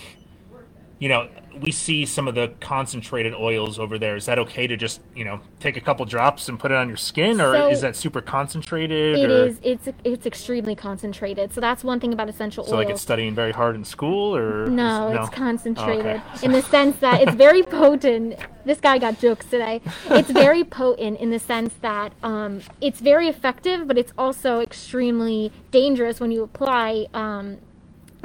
you 1.05 1.09
know, 1.09 1.27
we 1.62 1.71
see 1.71 2.03
some 2.03 2.27
of 2.27 2.33
the 2.33 2.51
concentrated 2.59 3.35
oils 3.35 3.77
over 3.77 4.00
there. 4.00 4.15
Is 4.15 4.25
that 4.25 4.39
okay 4.39 4.65
to 4.65 4.75
just, 4.75 5.01
you 5.15 5.24
know, 5.24 5.39
take 5.59 5.77
a 5.77 5.79
couple 5.79 6.03
drops 6.03 6.50
and 6.50 6.59
put 6.59 6.71
it 6.71 6.77
on 6.77 6.88
your 6.88 6.97
skin, 6.97 7.39
or 7.39 7.53
So- 7.53 7.67
is 7.69 7.81
that 7.81 7.95
super 7.95 8.21
concentrated? 8.21 9.19
It 9.19 9.29
or, 9.29 9.45
is. 9.45 9.59
It's 9.62 9.88
it's 10.03 10.25
extremely 10.25 10.74
concentrated. 10.74 11.53
So 11.53 11.62
that's 11.62 11.83
one 11.83 12.00
thing 12.00 12.12
about 12.12 12.27
essential 12.27 12.63
So 12.63 12.69
oils. 12.69 12.71
So 12.71 12.77
like 12.77 12.89
it's 12.89 13.03
studying 13.03 13.35
very 13.35 13.51
hard 13.51 13.75
in 13.75 13.85
school, 13.85 14.35
or 14.35 14.65
no, 14.65 15.09
is- 15.09 15.19
it's 15.19 15.29
concentrated 15.29 16.07
Okay. 16.07 16.45
in 16.45 16.51
the 16.53 16.63
sense 16.63 16.97
that 16.97 17.21
it's 17.21 17.35
very 17.35 17.62
potent. 17.62 18.39
This 18.65 18.79
guy 18.79 18.97
got 18.97 19.19
jokes 19.19 19.45
today. 19.45 19.81
It's 20.09 20.31
very 20.31 20.63
potent 20.79 21.19
in 21.19 21.29
the 21.29 21.38
sense 21.38 21.75
that 21.81 22.13
um, 22.24 22.62
it's 22.81 23.00
very 23.00 23.27
effective, 23.27 23.88
but 23.88 24.00
it's 24.00 24.12
also 24.17 24.59
extremely 24.59 25.51
dangerous 25.69 26.19
when 26.19 26.31
you 26.31 26.41
apply 26.41 27.05
um, 27.13 27.59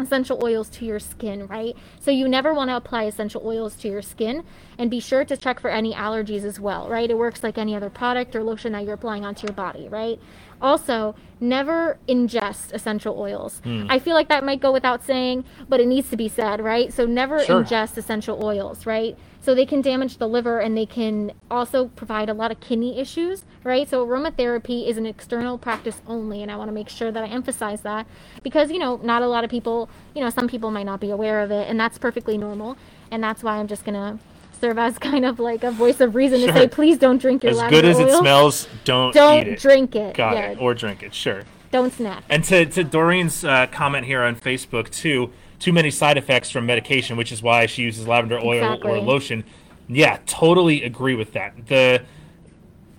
essential 0.00 0.40
oils 0.42 0.68
to 0.70 0.84
your 0.84 0.98
skin, 0.98 1.46
right? 1.46 1.76
So 2.00 2.10
you 2.10 2.28
never 2.28 2.52
want 2.54 2.70
to 2.70 2.76
apply 2.76 3.04
essential 3.04 3.42
oils 3.44 3.76
to 3.76 3.88
your 3.88 4.02
skin 4.02 4.44
and 4.78 4.90
be 4.90 5.00
sure 5.00 5.24
to 5.24 5.36
check 5.36 5.60
for 5.60 5.70
any 5.70 5.94
allergies 5.94 6.44
as 6.44 6.58
well, 6.58 6.88
right? 6.88 7.10
It 7.10 7.18
works 7.18 7.42
like 7.42 7.58
any 7.58 7.74
other 7.74 7.90
product 7.90 8.34
or 8.34 8.42
lotion 8.42 8.72
that 8.72 8.84
you're 8.84 8.94
applying 8.94 9.24
onto 9.24 9.46
your 9.46 9.54
body, 9.54 9.88
right? 9.88 10.18
Also, 10.62 11.14
never 11.40 11.98
ingest 12.08 12.72
essential 12.72 13.18
oils. 13.18 13.60
Hmm. 13.64 13.86
I 13.88 13.98
feel 13.98 14.14
like 14.14 14.28
that 14.28 14.44
might 14.44 14.60
go 14.60 14.72
without 14.72 15.02
saying, 15.02 15.44
but 15.68 15.80
it 15.80 15.86
needs 15.86 16.10
to 16.10 16.16
be 16.16 16.28
said, 16.28 16.60
right? 16.60 16.92
So 16.92 17.06
never 17.06 17.42
Sure. 17.42 17.62
ingest 17.64 17.96
essential 17.96 18.44
oils, 18.44 18.84
right? 18.84 19.16
So 19.40 19.54
they 19.54 19.64
can 19.64 19.80
damage 19.80 20.18
the 20.18 20.28
liver 20.28 20.58
and 20.60 20.76
they 20.76 20.84
can 20.84 21.32
also 21.50 21.86
provide 21.96 22.28
a 22.28 22.34
lot 22.34 22.50
of 22.50 22.60
kidney 22.60 22.98
issues, 22.98 23.46
right? 23.64 23.88
So 23.88 24.06
aromatherapy 24.06 24.86
is 24.86 24.98
an 24.98 25.06
external 25.06 25.56
practice 25.56 26.02
only, 26.06 26.42
and 26.42 26.50
I 26.52 26.56
want 26.56 26.68
to 26.68 26.74
make 26.74 26.90
sure 26.90 27.10
that 27.10 27.24
I 27.24 27.26
emphasize 27.28 27.80
that 27.80 28.06
because, 28.42 28.70
you 28.70 28.78
know, 28.78 29.00
not 29.02 29.22
a 29.22 29.26
lot 29.28 29.42
of 29.42 29.48
people, 29.50 29.88
you 30.14 30.20
know, 30.22 30.28
some 30.28 30.46
people 30.46 30.70
might 30.70 30.84
not 30.84 31.00
be 31.00 31.10
aware 31.10 31.40
of 31.40 31.50
it, 31.50 31.68
and 31.70 31.80
that's 31.80 31.96
perfectly 31.96 32.36
normal. 32.36 32.76
And 33.10 33.24
that's 33.24 33.42
why 33.42 33.56
I'm 33.56 33.66
just 33.66 33.84
going 33.84 33.94
to 33.94 34.22
serve 34.60 34.78
as 34.78 34.98
kind 34.98 35.24
of 35.24 35.38
like 35.40 35.64
a 35.64 35.70
voice 35.70 36.00
of 36.00 36.14
reason 36.14 36.40
to 36.40 36.52
say, 36.52 36.68
please 36.68 36.98
don't 36.98 37.18
drink 37.20 37.42
your 37.42 37.54
lavender. 37.54 37.88
As 37.88 37.96
good 37.96 38.08
as 38.08 38.14
it 38.14 38.18
smells, 38.18 38.68
don't, 38.84 39.12
Don't 39.14 39.46
eat 39.46 39.52
it. 39.54 39.58
drink 39.60 39.96
it. 39.96 40.14
Got 40.14 40.34
yeah, 40.36 40.50
it. 40.50 40.60
Or 40.60 40.74
drink 40.74 41.02
it. 41.02 41.14
Sure. 41.14 41.42
don't 41.70 41.92
snap. 41.92 42.24
And 42.28 42.44
to, 42.44 42.66
to 42.66 42.84
Doreen's 42.84 43.44
uh, 43.44 43.66
comment 43.68 44.06
here 44.06 44.22
on 44.22 44.36
Facebook 44.36 44.90
too, 44.90 45.32
too 45.58 45.72
many 45.72 45.90
side 45.90 46.18
effects 46.18 46.50
from 46.50 46.66
medication, 46.66 47.16
which 47.16 47.32
is 47.32 47.42
why 47.42 47.66
she 47.66 47.82
uses 47.82 48.06
lavender 48.06 48.38
oil 48.38 48.78
or 48.84 48.98
lotion. 48.98 49.44
Yeah, 49.88 50.18
totally 50.26 50.84
agree 50.84 51.14
with 51.14 51.32
that. 51.32 51.66
The 51.66 52.02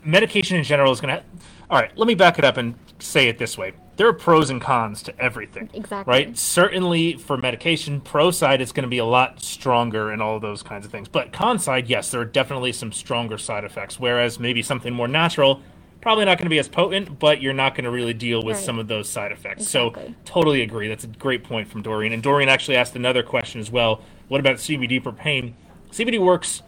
medication 0.04 0.58
in 0.58 0.64
general 0.64 0.92
is 0.92 1.00
going 1.00 1.16
to. 1.16 1.24
All 1.70 1.80
right, 1.80 1.96
let 1.98 2.06
me 2.08 2.16
back 2.16 2.38
it 2.38 2.44
up 2.44 2.58
and 2.58 2.76
say 3.02 3.28
it 3.28 3.38
this 3.38 3.58
way. 3.58 3.74
There 3.98 4.08
are 4.08 4.14
pros 4.14 4.50
and 4.50 4.60
cons 4.62 5.04
to 5.04 5.20
everything. 5.20 5.70
Exactly. 5.74 6.12
Right? 6.12 6.38
Certainly 6.38 7.18
for 7.18 7.38
medication, 7.38 8.02
pro 8.02 8.32
side, 8.32 8.62
it's 8.62 8.72
going 8.72 8.84
to 8.84 8.90
be 8.90 8.98
a 8.98 9.06
lot 9.06 9.42
stronger 9.42 10.12
and 10.12 10.22
all 10.22 10.38
of 10.38 10.42
those 10.42 10.64
kinds 10.64 10.86
of 10.86 10.92
things. 10.92 11.08
But 11.08 11.32
con 11.34 11.60
side, 11.60 11.88
yes, 11.88 12.10
there 12.10 12.22
are 12.22 12.26
definitely 12.26 12.72
some 12.72 12.92
stronger 12.92 13.38
side 13.38 13.64
effects. 13.64 14.00
Whereas 14.00 14.40
maybe 14.40 14.64
something 14.64 14.94
more 14.94 15.08
natural, 15.08 15.62
probably 16.02 16.26
not 16.26 16.38
going 16.40 16.46
to 16.46 16.50
be 16.50 16.58
as 16.58 16.68
potent, 16.68 17.20
but 17.20 17.42
you're 17.42 17.54
not 17.54 17.76
going 17.76 17.84
to 17.84 17.92
really 17.92 18.14
deal 18.14 18.42
with 18.42 18.56
Right. 18.56 18.66
some 18.66 18.80
of 18.80 18.88
those 18.88 19.08
side 19.08 19.32
effects. 19.32 19.64
Exactly. 19.64 20.08
So 20.08 20.14
totally 20.26 20.62
agree. 20.64 20.88
That's 20.88 21.04
a 21.04 21.08
great 21.08 21.44
point 21.44 21.68
from 21.68 21.84
Doreen. 21.84 22.12
And 22.14 22.24
Doreen 22.24 22.50
actually 22.50 22.78
asked 22.78 22.96
another 22.96 23.22
question 23.22 23.62
as 23.62 23.70
well. 23.70 24.02
What 24.30 24.40
about 24.40 24.56
CBD 24.56 25.04
for 25.04 25.12
pain? 25.12 25.56
CBD 25.92 26.18
works 26.20 26.64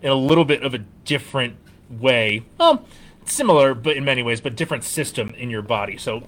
in 0.00 0.10
a 0.10 0.14
little 0.14 0.44
bit 0.44 0.62
of 0.62 0.72
a 0.72 0.78
different 0.78 1.56
way. 1.90 2.44
Well, 2.58 2.84
similar, 3.30 3.74
but 3.74 3.96
in 3.96 4.04
many 4.04 4.22
ways, 4.22 4.40
but 4.40 4.56
different 4.56 4.84
system 4.84 5.30
in 5.36 5.50
your 5.50 5.62
body. 5.62 5.96
So 5.96 6.22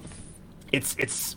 it's 0.71 0.95
it's 0.97 1.35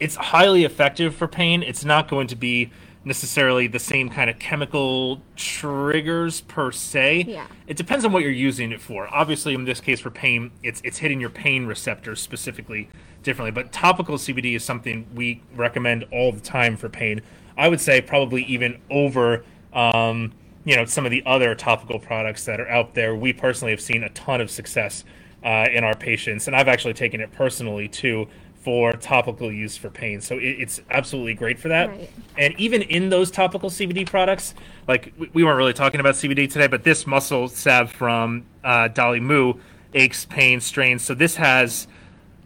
it's 0.00 0.16
highly 0.16 0.64
effective 0.64 1.14
for 1.14 1.28
pain. 1.28 1.62
It's 1.62 1.84
not 1.84 2.08
going 2.08 2.26
to 2.28 2.36
be 2.36 2.70
necessarily 3.04 3.66
the 3.66 3.78
same 3.78 4.08
kind 4.08 4.30
of 4.30 4.38
chemical 4.38 5.20
triggers 5.36 6.40
per 6.42 6.70
se. 6.70 7.24
Yeah. 7.26 7.46
It 7.66 7.76
depends 7.76 8.04
on 8.04 8.12
what 8.12 8.22
you're 8.22 8.30
using 8.30 8.72
it 8.72 8.80
for. 8.80 9.12
Obviously, 9.12 9.54
in 9.54 9.64
this 9.64 9.80
case 9.80 10.00
for 10.00 10.10
pain, 10.10 10.50
it's 10.62 10.80
it's 10.84 10.98
hitting 10.98 11.20
your 11.20 11.30
pain 11.30 11.66
receptors 11.66 12.20
specifically 12.20 12.88
differently. 13.22 13.50
But 13.50 13.72
topical 13.72 14.16
CBD 14.16 14.56
is 14.56 14.64
something 14.64 15.06
we 15.14 15.42
recommend 15.54 16.04
all 16.12 16.32
the 16.32 16.40
time 16.40 16.76
for 16.76 16.88
pain. 16.88 17.22
I 17.56 17.68
would 17.68 17.80
say 17.80 18.00
probably 18.00 18.44
even 18.44 18.80
over 18.90 19.44
um, 19.72 20.32
you 20.64 20.76
know 20.76 20.84
some 20.84 21.04
of 21.04 21.10
the 21.10 21.22
other 21.26 21.54
topical 21.54 21.98
products 21.98 22.44
that 22.44 22.60
are 22.60 22.68
out 22.68 22.94
there. 22.94 23.14
We 23.14 23.32
personally 23.32 23.72
have 23.72 23.80
seen 23.80 24.02
a 24.02 24.08
ton 24.10 24.40
of 24.40 24.50
success 24.50 25.04
uh, 25.44 25.66
in 25.72 25.84
our 25.84 25.94
patients, 25.94 26.46
and 26.46 26.54
I've 26.56 26.68
actually 26.68 26.94
taken 26.94 27.20
it 27.20 27.32
personally 27.32 27.88
too 27.88 28.28
for 28.62 28.92
topical 28.92 29.50
use 29.50 29.76
for 29.76 29.90
pain. 29.90 30.20
So 30.20 30.38
it, 30.38 30.44
it's 30.60 30.80
absolutely 30.90 31.34
great 31.34 31.58
for 31.58 31.66
that. 31.68 31.88
Right. 31.88 32.10
And 32.38 32.54
even 32.60 32.82
in 32.82 33.08
those 33.08 33.28
topical 33.30 33.70
CBD 33.70 34.06
products, 34.06 34.54
like 34.86 35.12
we- 35.18 35.30
we 35.32 35.42
weren't 35.44 35.56
really 35.58 35.72
talking 35.72 35.98
about 35.98 36.14
CBD 36.14 36.46
today, 36.48 36.68
but 36.68 36.84
this 36.84 37.04
muscle 37.04 37.48
salve 37.48 37.90
from 37.90 38.44
uh, 38.62 38.86
Dolly 38.88 39.18
Moo 39.18 39.54
aches, 39.94 40.24
pain, 40.24 40.60
strains. 40.60 41.02
So 41.02 41.12
this 41.12 41.36
has 41.36 41.88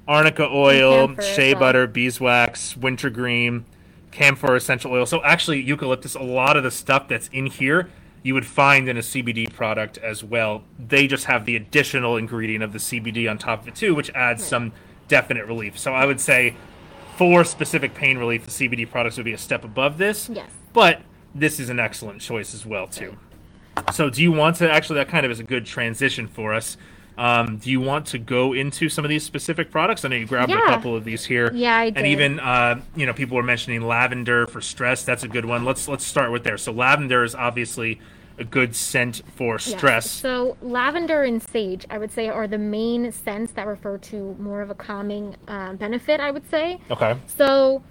arnica 0.08 0.48
oil, 0.50 1.14
shea 1.20 1.52
well. 1.52 1.60
butter, 1.60 1.86
beeswax, 1.86 2.76
wintergreen, 2.78 3.66
camphor 4.10 4.56
essential 4.56 4.92
oil. 4.92 5.04
So 5.04 5.22
actually, 5.22 5.60
eucalyptus. 5.60 6.14
A 6.14 6.22
lot 6.22 6.56
of 6.56 6.62
the 6.62 6.70
stuff 6.70 7.08
that's 7.08 7.28
in 7.28 7.46
here 7.46 7.90
you 8.26 8.34
would 8.34 8.44
find 8.44 8.88
in 8.88 8.96
a 8.96 9.00
CBD 9.00 9.52
product 9.52 9.98
as 9.98 10.24
well. 10.24 10.64
They 10.80 11.06
just 11.06 11.26
have 11.26 11.44
the 11.44 11.54
additional 11.54 12.16
ingredient 12.16 12.64
of 12.64 12.72
the 12.72 12.80
CBD 12.80 13.30
on 13.30 13.38
top 13.38 13.62
of 13.62 13.68
it 13.68 13.76
too, 13.76 13.94
which 13.94 14.10
adds 14.16 14.44
some 14.44 14.72
definite 15.06 15.46
relief. 15.46 15.78
So 15.78 15.94
I 15.94 16.06
would 16.06 16.20
say 16.20 16.56
for 17.16 17.44
specific 17.44 17.94
pain 17.94 18.18
relief, 18.18 18.44
the 18.44 18.50
CBD 18.50 18.90
products 18.90 19.16
would 19.16 19.26
be 19.26 19.32
a 19.32 19.38
step 19.38 19.62
above 19.62 19.96
this. 19.96 20.28
Yes. 20.28 20.50
But 20.72 21.02
this 21.36 21.60
is 21.60 21.68
an 21.68 21.78
excellent 21.78 22.20
choice 22.20 22.52
as 22.52 22.66
well 22.66 22.88
too. 22.88 23.16
So 23.92 24.10
do 24.10 24.20
you 24.20 24.32
want 24.32 24.56
to 24.56 24.68
actually 24.68 24.96
that 24.96 25.08
kind 25.08 25.24
of 25.24 25.30
is 25.30 25.38
a 25.38 25.44
good 25.44 25.64
transition 25.64 26.26
for 26.26 26.52
us. 26.52 26.76
Um, 27.16 27.58
do 27.58 27.70
you 27.70 27.80
want 27.80 28.06
to 28.08 28.18
go 28.18 28.52
into 28.54 28.88
some 28.88 29.04
of 29.04 29.08
these 29.08 29.22
specific 29.22 29.70
products? 29.70 30.04
I 30.04 30.08
know 30.08 30.16
you 30.16 30.26
grabbed 30.26 30.50
a 30.50 30.60
couple 30.66 30.96
of 30.96 31.04
these 31.04 31.24
here. 31.24 31.50
Yeah, 31.54 31.76
I 31.76 31.90
did. 31.90 31.98
And 31.98 32.06
even 32.08 32.40
uh, 32.40 32.82
you 32.96 33.06
know 33.06 33.14
people 33.14 33.36
were 33.36 33.42
mentioning 33.44 33.82
lavender 33.82 34.48
for 34.48 34.60
stress. 34.60 35.04
That's 35.04 35.22
a 35.22 35.28
good 35.28 35.44
one. 35.44 35.64
Let's 35.64 35.86
let's 35.86 36.04
start 36.04 36.32
with 36.32 36.42
there. 36.42 36.58
So 36.58 36.72
lavender 36.72 37.22
is 37.24 37.34
obviously 37.34 38.00
a 38.38 38.44
good 38.44 38.74
scent 38.76 39.22
for 39.34 39.54
Yes. 39.54 39.62
stress. 39.76 40.10
So 40.10 40.56
lavender 40.62 41.22
and 41.22 41.42
sage, 41.42 41.86
I 41.90 41.98
would 41.98 42.10
say, 42.12 42.28
are 42.28 42.46
the 42.46 42.58
main 42.58 43.10
scents 43.12 43.52
that 43.52 43.66
refer 43.66 43.98
to 43.98 44.36
more 44.38 44.60
of 44.60 44.70
a 44.70 44.74
calming 44.74 45.36
uh, 45.48 45.72
benefit. 45.74 46.20
I 46.20 46.30
would 46.30 46.48
say. 46.50 46.78
Okay. 46.90 47.16
So, 47.26 47.82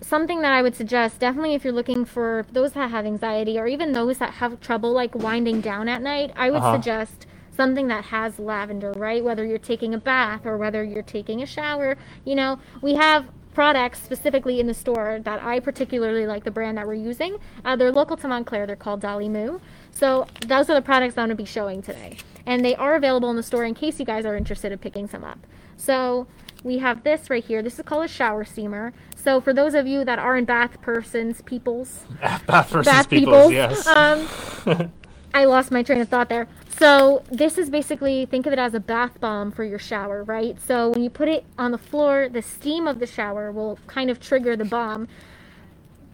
something 0.00 0.42
that 0.42 0.52
I 0.52 0.60
would 0.60 0.74
suggest, 0.74 1.18
definitely 1.18 1.54
if 1.54 1.64
you're 1.64 1.72
looking 1.72 2.04
for 2.04 2.44
those 2.52 2.72
that 2.72 2.90
have 2.90 3.06
anxiety 3.06 3.58
or 3.58 3.66
even 3.66 3.92
those 3.92 4.18
that 4.18 4.34
have 4.34 4.60
trouble 4.60 4.92
like 4.92 5.14
winding 5.14 5.60
down 5.60 5.88
at 5.88 6.02
night, 6.02 6.30
I 6.36 6.50
would 6.50 6.62
Uh-huh. 6.62 6.74
suggest 6.76 7.26
something 7.50 7.86
that 7.88 8.06
has 8.06 8.38
lavender, 8.38 8.92
right? 8.96 9.22
Whether 9.24 9.44
you're 9.46 9.58
taking 9.58 9.94
a 9.94 9.98
bath 9.98 10.44
or 10.44 10.56
whether 10.58 10.82
you're 10.84 11.02
taking 11.02 11.40
a 11.42 11.46
shower, 11.46 11.96
you 12.24 12.34
know, 12.34 12.58
we 12.82 12.94
have 12.94 13.26
products 13.54 14.02
specifically 14.02 14.58
in 14.58 14.66
the 14.66 14.74
store 14.74 15.20
that 15.22 15.40
I 15.42 15.60
particularly 15.60 16.26
like 16.26 16.42
the 16.42 16.50
brand 16.50 16.76
that 16.76 16.86
we're 16.86 16.94
using. 16.94 17.36
Uh, 17.64 17.76
they're 17.76 17.92
local 17.92 18.16
to 18.16 18.26
Montclair. 18.28 18.66
They're 18.66 18.74
called 18.74 19.00
Dolly 19.00 19.28
Moo. 19.28 19.60
So 19.94 20.26
those 20.46 20.68
are 20.68 20.74
the 20.74 20.82
products 20.82 21.16
I'm 21.16 21.28
going 21.28 21.30
to 21.30 21.34
be 21.36 21.44
showing 21.46 21.80
today. 21.80 22.18
And 22.46 22.64
they 22.64 22.74
are 22.74 22.96
available 22.96 23.30
in 23.30 23.36
the 23.36 23.42
store 23.42 23.64
in 23.64 23.74
case 23.74 23.98
you 23.98 24.04
guys 24.04 24.26
are 24.26 24.36
interested 24.36 24.72
in 24.72 24.78
picking 24.78 25.08
some 25.08 25.24
up. 25.24 25.38
So 25.76 26.26
we 26.62 26.78
have 26.78 27.04
this 27.04 27.30
right 27.30 27.44
here. 27.44 27.62
This 27.62 27.78
is 27.78 27.84
called 27.84 28.04
a 28.04 28.08
shower 28.08 28.44
steamer. 28.44 28.92
So 29.14 29.40
for 29.40 29.54
those 29.54 29.74
of 29.74 29.86
you 29.86 30.04
that 30.04 30.18
aren't 30.18 30.46
bath 30.46 30.80
persons, 30.82 31.40
peoples, 31.42 32.04
Bath 32.20 32.44
persons, 32.46 32.86
bath 32.86 33.08
peoples, 33.08 33.52
peoples, 33.52 33.86
yes. 33.86 33.86
um, 33.86 34.92
I 35.34 35.46
lost 35.46 35.70
my 35.70 35.82
train 35.82 36.00
of 36.00 36.08
thought 36.08 36.28
there. 36.28 36.46
So 36.78 37.22
this 37.30 37.56
is 37.58 37.70
basically 37.70 38.26
think 38.26 38.46
of 38.46 38.52
it 38.52 38.58
as 38.58 38.74
a 38.74 38.80
bath 38.80 39.20
bomb 39.20 39.52
for 39.52 39.64
your 39.64 39.78
shower, 39.78 40.22
right? 40.24 40.60
So 40.60 40.90
when 40.90 41.02
you 41.02 41.10
put 41.10 41.28
it 41.28 41.44
on 41.58 41.70
the 41.70 41.78
floor, 41.78 42.28
the 42.28 42.42
steam 42.42 42.86
of 42.86 42.98
the 42.98 43.06
shower 43.06 43.50
will 43.50 43.78
kind 43.86 44.10
of 44.10 44.20
trigger 44.20 44.56
the 44.56 44.64
bomb, 44.64 45.08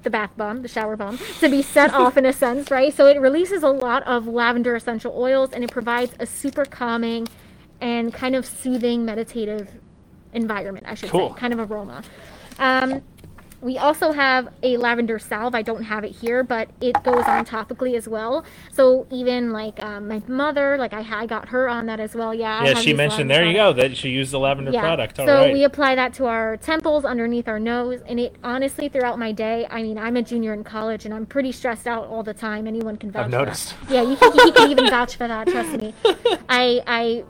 the 0.03 0.11
bath 0.11 0.31
bomb, 0.37 0.63
the 0.63 0.69
shower 0.69 0.97
bomb, 0.97 1.19
to 1.41 1.49
be 1.49 1.63
set 1.63 1.93
off 1.95 2.17
in 2.17 2.27
a 2.27 2.33
sense, 2.33 2.71
right? 2.71 2.93
So 2.95 3.07
it 3.07 3.21
releases 3.21 3.63
a 3.63 3.69
lot 3.69 4.03
of 4.05 4.27
lavender 4.27 4.75
essential 4.75 5.13
oils 5.17 5.53
and 5.53 5.63
it 5.65 5.71
provides 5.71 6.13
a 6.19 6.27
super 6.27 6.65
calming 6.65 7.29
and 7.81 8.13
kind 8.13 8.35
of 8.37 8.45
soothing 8.47 9.05
meditative 9.05 9.69
environment, 10.33 10.87
I 10.89 10.95
should 10.95 11.11
Cool. 11.11 11.35
say, 11.35 11.41
kind 11.41 11.53
of 11.53 11.71
aroma. 11.71 12.03
Um, 12.59 13.03
we 13.63 13.77
also 13.77 14.13
have 14.13 14.49
a 14.63 14.77
lavender 14.77 15.19
salve. 15.19 15.55
I 15.55 15.63
don't 15.63 15.83
have 15.83 16.05
it 16.05 16.13
here, 16.13 16.43
but 16.43 16.71
it 16.81 17.03
goes 17.03 17.25
on 17.25 17.45
topically 17.45 17.95
as 17.95 18.09
well. 18.09 18.45
So 18.73 19.07
even 19.11 19.53
like 19.53 19.83
um, 19.83 20.09
my 20.09 20.23
mother, 20.27 20.79
like 20.79 20.93
I, 20.93 21.05
I 21.23 21.27
got 21.27 21.49
her 21.51 21.69
on 21.69 21.87
that 21.87 22.01
as 22.01 22.15
well. 22.15 22.35
Yeah. 22.35 22.65
Yeah, 22.65 22.75
she 22.75 22.95
mentioned. 22.95 23.31
There 23.31 23.45
you 23.45 23.55
go. 23.55 23.73
That 23.73 23.97
she 23.97 24.09
used 24.11 24.33
the 24.33 24.39
lavender 24.39 24.73
product. 24.73 25.21
All 25.21 25.27
so 25.27 25.35
right. 25.35 25.53
we 25.53 25.65
apply 25.65 25.95
that 25.95 26.15
to 26.15 26.27
our 26.27 26.57
temples 26.57 27.05
underneath 27.05 27.49
our 27.49 27.61
nose, 27.61 28.01
and 28.07 28.19
it 28.19 28.37
honestly 28.43 28.89
throughout 28.89 29.19
my 29.19 29.33
day. 29.33 29.67
I 29.71 29.83
mean, 29.83 29.99
I'm 29.99 30.17
a 30.17 30.23
junior 30.23 30.55
in 30.55 30.65
college, 30.65 31.05
and 31.05 31.13
I'm 31.13 31.27
pretty 31.27 31.53
stressed 31.53 31.87
out 31.87 32.07
all 32.07 32.23
the 32.23 32.35
time. 32.35 32.67
Anyone 32.67 32.97
can 32.97 33.11
vouch. 33.11 33.25
I've 33.25 33.27
for 33.27 33.31
that. 33.31 33.45
noticed. 33.45 33.75
Yeah, 33.91 34.03
you 34.03 34.17
can, 34.17 34.33
he 34.33 34.53
can 34.53 34.71
even 34.71 34.89
vouch 34.89 35.17
for 35.17 35.29
that. 35.29 35.47
Trust 35.49 35.81
me. 35.81 35.95
I 36.49 36.83
I 36.87 37.25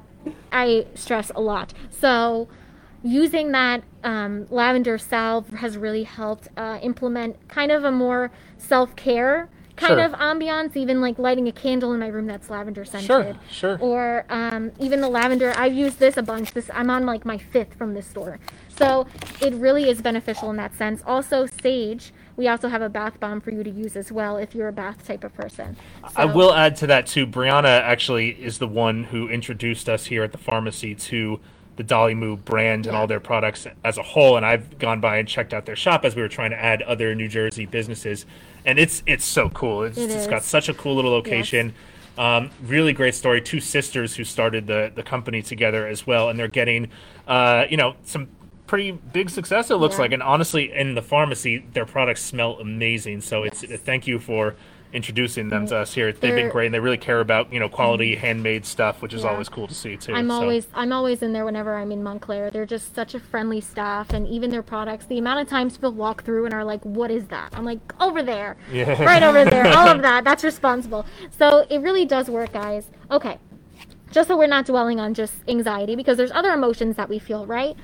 I 0.53 0.87
stress 0.95 1.31
a 1.35 1.41
lot. 1.41 1.75
So 1.91 2.49
using 3.03 3.53
that 3.53 3.83
um, 4.05 4.47
lavender 4.51 4.99
salve 4.99 5.49
has 5.51 5.77
really 5.77 6.05
helped 6.05 6.49
uh, 6.57 6.79
implement 6.83 7.37
kind 7.49 7.73
of 7.73 7.85
a 7.85 7.93
more 7.93 8.31
self 8.59 8.95
care 8.97 9.49
kind 9.77 9.93
Sure. 9.93 10.01
of 10.01 10.13
ambiance. 10.13 10.77
Even 10.77 11.01
like 11.01 11.19
lighting 11.19 11.49
a 11.49 11.53
candle 11.53 11.93
in 11.93 12.01
my 12.01 12.09
room 12.09 12.27
that's 12.27 12.51
lavender 12.51 12.85
scented 12.85 13.07
Sure, 13.07 13.39
sure. 13.51 13.79
or 13.81 14.27
um, 14.29 14.71
even 14.79 15.01
the 15.01 15.09
lavender. 15.09 15.55
I've 15.57 15.75
used 15.75 15.99
this 15.99 16.17
a 16.17 16.23
bunch. 16.23 16.53
This 16.53 16.71
I'm 16.75 16.91
on 16.91 17.07
like 17.07 17.25
my 17.25 17.39
fifth 17.39 17.75
from 17.75 17.95
this 17.95 18.07
store, 18.07 18.39
so 18.69 19.07
it 19.41 19.55
really 19.55 19.89
is 19.89 20.03
beneficial 20.03 20.51
in 20.51 20.57
that 20.57 20.75
sense. 20.75 21.03
Also, 21.07 21.47
sage. 21.47 22.13
We 22.37 22.49
also 22.49 22.69
have 22.69 22.81
a 22.81 22.89
bath 22.89 23.21
bomb 23.21 23.43
for 23.43 23.51
you 23.51 23.63
to 23.63 23.71
use 23.71 23.97
as 23.97 24.11
well 24.11 24.39
if 24.39 24.55
you're 24.55 24.69
a 24.69 24.73
bath 24.73 25.07
type 25.07 25.25
of 25.25 25.35
person. 25.35 25.77
I 26.17 26.25
will 26.25 26.55
add 26.55 26.75
to 26.77 26.87
that 26.87 27.07
too. 27.07 27.27
Brianna 27.27 27.81
actually 27.81 28.31
is 28.31 28.59
the 28.59 28.67
one 28.69 29.05
who 29.05 29.29
introduced 29.29 29.91
us 29.91 30.07
here 30.07 30.23
at 30.23 30.33
the 30.33 30.39
pharmacy 30.39 30.95
to 30.95 31.39
the 31.81 31.85
Dolly 31.85 32.15
Moo 32.15 32.37
brand 32.37 32.87
and 32.87 32.95
all 32.95 33.07
their 33.07 33.21
products 33.21 33.67
as 33.83 33.97
a 33.97 34.03
whole. 34.03 34.37
And 34.37 34.45
I've 34.45 34.79
gone 34.79 35.01
by 35.01 35.17
and 35.17 35.27
checked 35.27 35.55
out 35.55 35.65
their 35.65 35.77
shop 35.77 36.05
as 36.05 36.15
we 36.15 36.21
were 36.21 36.29
trying 36.29 36.51
to 36.51 36.63
add 36.63 36.83
other 36.83 37.15
New 37.15 37.27
Jersey 37.27 37.65
businesses. 37.65 38.27
And 38.67 38.79
it's 38.79 39.03
it's 39.07 39.25
so 39.25 39.49
cool. 39.49 39.85
It's, 39.85 39.97
It 39.97 40.05
it's 40.11 40.15
is. 40.15 40.27
got 40.27 40.43
such 40.43 40.69
a 40.69 40.75
cool 40.75 40.95
little 40.95 41.11
location. 41.11 41.73
Um, 42.19 42.51
really 42.63 42.93
great 42.93 43.15
story. 43.15 43.41
Two 43.41 43.61
sisters 43.61 44.15
who 44.17 44.25
started 44.25 44.67
the 44.67 44.93
the 44.95 45.03
company 45.03 45.41
together 45.41 45.87
as 45.87 46.07
well, 46.07 46.29
and 46.29 46.39
they're 46.39 46.49
getting, 46.49 46.91
uh, 47.27 47.65
you 47.71 47.79
know, 47.79 47.95
some 48.05 48.29
pretty 48.67 48.91
big 48.91 49.31
success. 49.31 49.71
It 49.71 49.77
looks 49.77 49.95
Yeah. 49.95 50.03
like, 50.03 50.13
and 50.13 50.23
honestly, 50.23 50.71
in 50.71 50.95
the 50.95 51.03
pharmacy, 51.03 51.65
their 51.73 51.87
products 51.87 52.21
smell 52.23 52.59
amazing. 52.61 53.23
So 53.23 53.45
it's 53.45 53.63
thank 53.63 54.07
you 54.07 54.19
for 54.19 54.55
introducing 54.93 55.49
them 55.49 55.67
to 55.69 55.77
us 55.77 55.95
here. 55.95 56.13
They've 56.13 56.35
been 56.35 56.49
great, 56.51 56.67
and 56.67 56.75
they 56.75 56.81
really 56.81 56.99
care 56.99 57.21
about 57.21 57.53
you 57.53 57.61
know 57.61 57.69
quality 57.69 58.13
mm-hmm. 58.13 58.21
handmade 58.21 58.67
stuff, 58.67 59.03
which 59.03 59.15
is 59.15 59.23
Yeah. 59.23 59.31
always 59.31 59.49
cool 59.49 59.67
to 59.69 59.75
see 59.75 59.97
too. 59.97 60.15
I'm 60.15 60.29
So, 60.29 60.35
always 60.35 60.67
I'm 60.75 60.93
always 60.93 61.23
in 61.23 61.33
there 61.33 61.45
whenever 61.45 61.75
I'm 61.77 61.93
in 61.93 62.03
Montclair. 62.03 62.51
They're 62.51 62.67
just 62.67 62.95
such 62.95 63.15
a 63.15 63.21
friendly 63.21 63.61
staff, 63.61 64.11
and 64.13 64.27
even 64.27 64.51
their 64.51 64.63
products. 64.63 65.07
The 65.07 65.19
amount 65.19 65.41
of 65.41 65.49
times 65.49 65.77
people 65.77 65.93
walk 65.93 66.25
through 66.25 66.45
and 66.45 66.55
are 66.55 66.65
like, 66.65 66.83
"What 66.85 67.11
is 67.11 67.29
that?" 67.29 67.51
I'm 67.55 67.65
like, 67.65 67.79
"Over 68.01 68.23
there, 68.23 68.57
Yeah. 68.73 69.03
right 69.05 69.23
over 69.23 69.45
there." 69.45 69.67
All 69.69 69.89
of 69.89 70.03
that. 70.09 70.25
That's 70.25 70.45
responsible. 70.45 71.07
So 71.39 71.67
it 71.71 71.81
really 71.81 72.05
does 72.05 72.29
work, 72.29 72.53
guys. 72.53 72.91
Okay, 73.11 73.39
just 74.11 74.29
so 74.29 74.37
we're 74.37 74.47
not 74.47 74.67
dwelling 74.67 74.99
on 74.99 75.15
just 75.15 75.35
anxiety, 75.49 75.95
because 75.97 76.17
there's 76.17 76.33
other 76.33 76.51
emotions 76.53 76.97
that 76.97 77.09
we 77.09 77.19
feel, 77.19 77.47
right? 77.47 77.77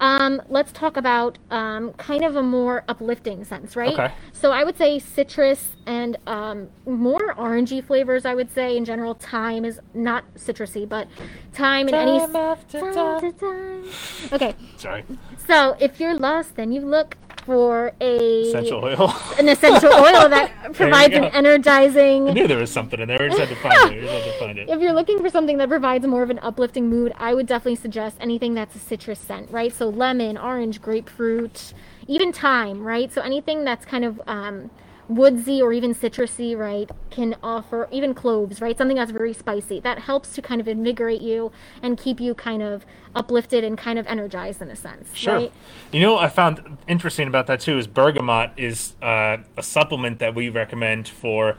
Um, 0.00 0.40
let's 0.48 0.70
talk 0.72 0.96
about 0.96 1.38
um, 1.50 1.92
kind 1.94 2.24
of 2.24 2.36
a 2.36 2.42
more 2.42 2.84
uplifting 2.88 3.44
sense, 3.44 3.74
right? 3.76 3.94
Okay. 3.94 4.12
So 4.32 4.52
I 4.52 4.62
would 4.64 4.76
say 4.76 4.98
citrus 4.98 5.76
and 5.86 6.16
um, 6.26 6.68
more 6.86 7.34
orangey 7.34 7.84
flavors. 7.84 8.24
I 8.24 8.34
would 8.34 8.52
say 8.52 8.76
in 8.76 8.84
general, 8.84 9.14
thyme 9.14 9.64
is 9.64 9.80
not 9.94 10.24
citrusy, 10.36 10.88
but 10.88 11.08
thyme 11.52 11.88
and 11.88 11.96
any 11.96 12.18
Time 12.18 12.36
after 12.36 12.80
time 12.80 12.94
time. 12.94 13.32
time. 13.34 13.84
Okay, 14.32 14.54
Sorry, 14.76 15.04
so 15.46 15.76
if 15.80 15.98
you're 16.00 16.14
lost, 16.16 16.54
then 16.56 16.70
you 16.72 16.80
look 16.82 17.16
for 17.48 17.94
a 18.02 18.42
essential 18.42 18.84
oil. 18.84 19.10
an 19.38 19.48
essential 19.48 19.88
oil 19.88 20.28
that 20.28 20.52
provides 20.74 21.14
an 21.14 21.24
energizing. 21.24 22.28
I 22.28 22.34
knew 22.34 22.46
there 22.46 22.58
was 22.58 22.70
something 22.70 23.00
in 23.00 23.08
there. 23.08 23.22
I 23.22 23.28
just 23.28 23.40
had 23.40 23.48
to 23.48 23.56
find 23.56 23.94
it. 23.94 23.96
I 23.96 24.00
just 24.02 24.12
had 24.12 24.32
to 24.32 24.38
find 24.38 24.58
it. 24.58 24.68
If 24.78 24.82
you're 24.82 24.92
looking 24.92 25.18
for 25.22 25.30
something 25.30 25.56
that 25.56 25.70
provides 25.70 26.06
more 26.06 26.22
of 26.22 26.28
an 26.28 26.40
uplifting 26.40 26.90
mood, 26.90 27.14
I 27.16 27.32
would 27.32 27.46
definitely 27.46 27.76
suggest 27.76 28.18
anything 28.20 28.52
that's 28.52 28.76
a 28.76 28.78
citrus 28.78 29.18
scent, 29.18 29.50
right? 29.50 29.72
So 29.72 29.88
lemon, 29.88 30.36
orange, 30.36 30.82
grapefruit, 30.82 31.72
even 32.06 32.34
thyme, 32.34 32.82
right? 32.82 33.10
So 33.10 33.22
anything 33.22 33.64
that's 33.64 33.86
kind 33.86 34.04
of 34.04 34.20
um, 34.26 34.70
woodsy 35.08 35.60
or 35.62 35.72
even 35.72 35.94
citrusy, 35.94 36.56
right, 36.56 36.90
can 37.10 37.34
offer 37.42 37.88
even 37.90 38.14
cloves, 38.14 38.60
right? 38.60 38.76
Something 38.76 38.96
that's 38.96 39.10
very 39.10 39.32
spicy. 39.32 39.80
That 39.80 40.00
helps 40.00 40.34
to 40.34 40.42
kind 40.42 40.60
of 40.60 40.68
invigorate 40.68 41.22
you 41.22 41.50
and 41.82 41.96
keep 41.98 42.20
you 42.20 42.34
kind 42.34 42.62
of 42.62 42.84
uplifted 43.14 43.64
and 43.64 43.76
kind 43.78 43.98
of 43.98 44.06
energized 44.06 44.60
in 44.60 44.70
a 44.70 44.76
sense, 44.76 45.14
Sure. 45.14 45.34
right? 45.34 45.52
You 45.92 46.00
know 46.00 46.14
what 46.14 46.24
I 46.24 46.28
found 46.28 46.78
interesting 46.86 47.26
about 47.26 47.46
that 47.46 47.60
too 47.60 47.78
is 47.78 47.86
bergamot 47.86 48.50
is 48.56 48.94
uh, 49.02 49.38
a 49.56 49.62
supplement 49.62 50.18
that 50.18 50.34
we 50.34 50.50
recommend 50.50 51.08
for 51.08 51.56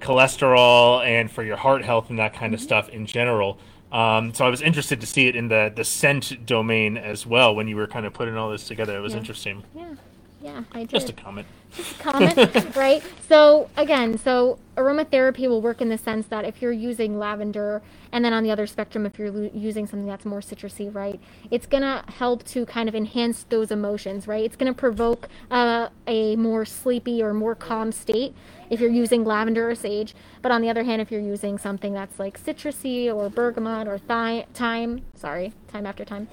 cholesterol 0.00 1.04
and 1.04 1.30
for 1.30 1.42
your 1.42 1.56
heart 1.56 1.84
health 1.84 2.10
and 2.10 2.18
that 2.18 2.34
kind 2.34 2.54
of 2.54 2.60
stuff 2.60 2.88
in 2.88 3.06
general. 3.06 3.58
Um, 3.92 4.32
so 4.32 4.46
I 4.46 4.48
was 4.48 4.62
interested 4.62 5.00
to 5.00 5.06
see 5.06 5.26
it 5.28 5.36
in 5.36 5.48
the 5.48 5.70
the 5.74 5.84
scent 5.84 6.46
domain 6.46 6.96
as 6.96 7.26
well 7.26 7.54
when 7.54 7.68
you 7.68 7.76
were 7.76 7.86
kind 7.86 8.06
of 8.06 8.12
putting 8.14 8.36
all 8.36 8.50
this 8.50 8.66
together. 8.66 8.96
It 8.96 9.00
was 9.00 9.12
Yeah. 9.12 9.18
interesting. 9.18 9.64
Yeah, 9.74 9.94
yeah, 10.42 10.64
I 10.72 10.80
did. 10.80 10.90
Just 10.90 11.10
a 11.10 11.12
comment. 11.12 11.46
comment, 12.00 12.36
right? 12.76 13.02
So 13.28 13.70
again, 13.76 14.18
so 14.18 14.58
aromatherapy 14.76 15.48
will 15.48 15.62
work 15.62 15.80
in 15.80 15.88
the 15.88 15.98
sense 15.98 16.26
that 16.26 16.44
if 16.44 16.60
you're 16.60 16.72
using 16.72 17.18
lavender, 17.18 17.80
and 18.10 18.24
then 18.24 18.32
on 18.32 18.42
the 18.42 18.50
other 18.50 18.66
spectrum, 18.66 19.06
if 19.06 19.18
you're 19.18 19.30
lu- 19.30 19.50
using 19.54 19.86
something 19.86 20.06
that's 20.06 20.24
more 20.24 20.40
citrusy, 20.40 20.92
right, 20.94 21.20
it's 21.50 21.66
gonna 21.66 22.04
help 22.18 22.44
to 22.44 22.66
kind 22.66 22.88
of 22.88 22.94
enhance 22.94 23.44
those 23.48 23.70
emotions, 23.70 24.26
right? 24.26 24.44
It's 24.44 24.56
gonna 24.56 24.74
provoke 24.74 25.28
uh, 25.50 25.88
a 26.06 26.36
more 26.36 26.64
sleepy 26.64 27.22
or 27.22 27.32
more 27.32 27.54
calm 27.54 27.92
state 27.92 28.34
if 28.68 28.80
you're 28.80 28.90
using 28.90 29.24
lavender 29.24 29.70
or 29.70 29.74
sage. 29.74 30.14
But 30.40 30.50
on 30.50 30.60
the 30.62 30.70
other 30.70 30.82
hand, 30.82 31.00
if 31.00 31.10
you're 31.12 31.20
using 31.20 31.58
something 31.58 31.92
that's 31.92 32.18
like 32.18 32.42
citrusy 32.42 33.14
or 33.14 33.30
bergamot 33.30 33.86
or 33.86 33.98
thi- 33.98 34.46
thyme, 34.54 35.02
sorry, 35.14 35.52
time 35.68 35.86
after 35.86 36.04
time, 36.04 36.28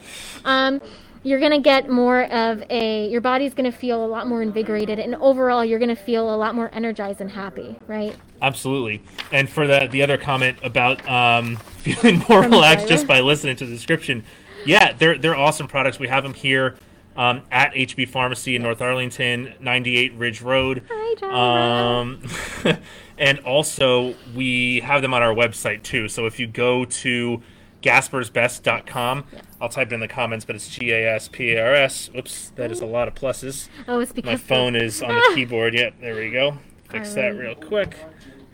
um, 0.45 0.81
you're 1.23 1.39
going 1.39 1.51
to 1.51 1.59
get 1.59 1.89
more 1.89 2.23
of 2.31 2.63
a 2.69 3.07
your 3.09 3.21
body's 3.21 3.53
going 3.53 3.69
to 3.69 3.77
feel 3.77 4.03
a 4.03 4.07
lot 4.07 4.27
more 4.27 4.41
invigorated 4.41 4.99
and 4.99 5.15
overall 5.15 5.65
you're 5.65 5.79
going 5.79 5.89
to 5.89 6.01
feel 6.01 6.33
a 6.33 6.37
lot 6.37 6.55
more 6.55 6.69
energized 6.73 7.19
and 7.21 7.31
happy 7.31 7.77
right 7.87 8.15
Absolutely. 8.41 9.01
And 9.31 9.49
for 9.49 9.67
the 9.67 9.87
the 9.91 10.01
other 10.01 10.17
comment 10.17 10.57
about 10.63 11.07
um, 11.07 11.55
feeling 11.77 12.19
more 12.29 12.43
From 12.43 12.51
relaxed 12.51 12.87
just 12.87 13.07
by 13.07 13.19
listening 13.19 13.55
to 13.57 13.65
the 13.65 13.73
description, 13.73 14.23
yeah, 14.65 14.93
they're 14.93 15.17
they're 15.17 15.35
awesome 15.35 15.67
products. 15.67 15.99
We 15.99 16.07
have 16.07 16.23
them 16.23 16.33
here 16.33 16.77
um, 17.15 17.41
at 17.51 17.73
HB 17.73 18.09
Pharmacy 18.09 18.55
in 18.55 18.61
North 18.61 18.81
Arlington, 18.81 19.53
98 19.59 20.13
Ridge 20.13 20.41
Road. 20.41 20.83
Hi, 20.89 21.15
Tyler. 21.15 21.33
Um, 21.33 22.77
and 23.17 23.39
also 23.39 24.15
we 24.35 24.79
have 24.81 25.01
them 25.01 25.13
on 25.13 25.21
our 25.21 25.33
website 25.33 25.83
too. 25.83 26.07
So 26.07 26.25
if 26.25 26.39
you 26.39 26.47
go 26.47 26.85
to 26.85 27.41
gasparsbest.com, 27.81 29.23
I'll 29.61 29.69
type 29.69 29.91
it 29.91 29.93
in 29.95 29.99
the 29.99 30.07
comments, 30.07 30.45
but 30.45 30.55
it's 30.55 30.67
G 30.69 30.91
A 30.91 31.15
S 31.15 31.27
P 31.27 31.51
A 31.53 31.63
R 31.65 31.73
S. 31.75 32.09
Oops, 32.15 32.51
that 32.55 32.71
is 32.71 32.81
a 32.81 32.85
lot 32.85 33.07
of 33.07 33.15
pluses. 33.15 33.67
oh 33.87 33.99
it's 33.99 34.11
because 34.11 34.29
My 34.29 34.35
the- 34.35 34.41
phone 34.41 34.75
is 34.75 35.01
on 35.01 35.09
the 35.13 35.31
keyboard. 35.35 35.73
Yep, 35.75 35.95
there 36.01 36.15
we 36.15 36.31
go. 36.31 36.57
Fix 36.89 37.13
that 37.13 37.29
real 37.35 37.55
quick. 37.55 37.95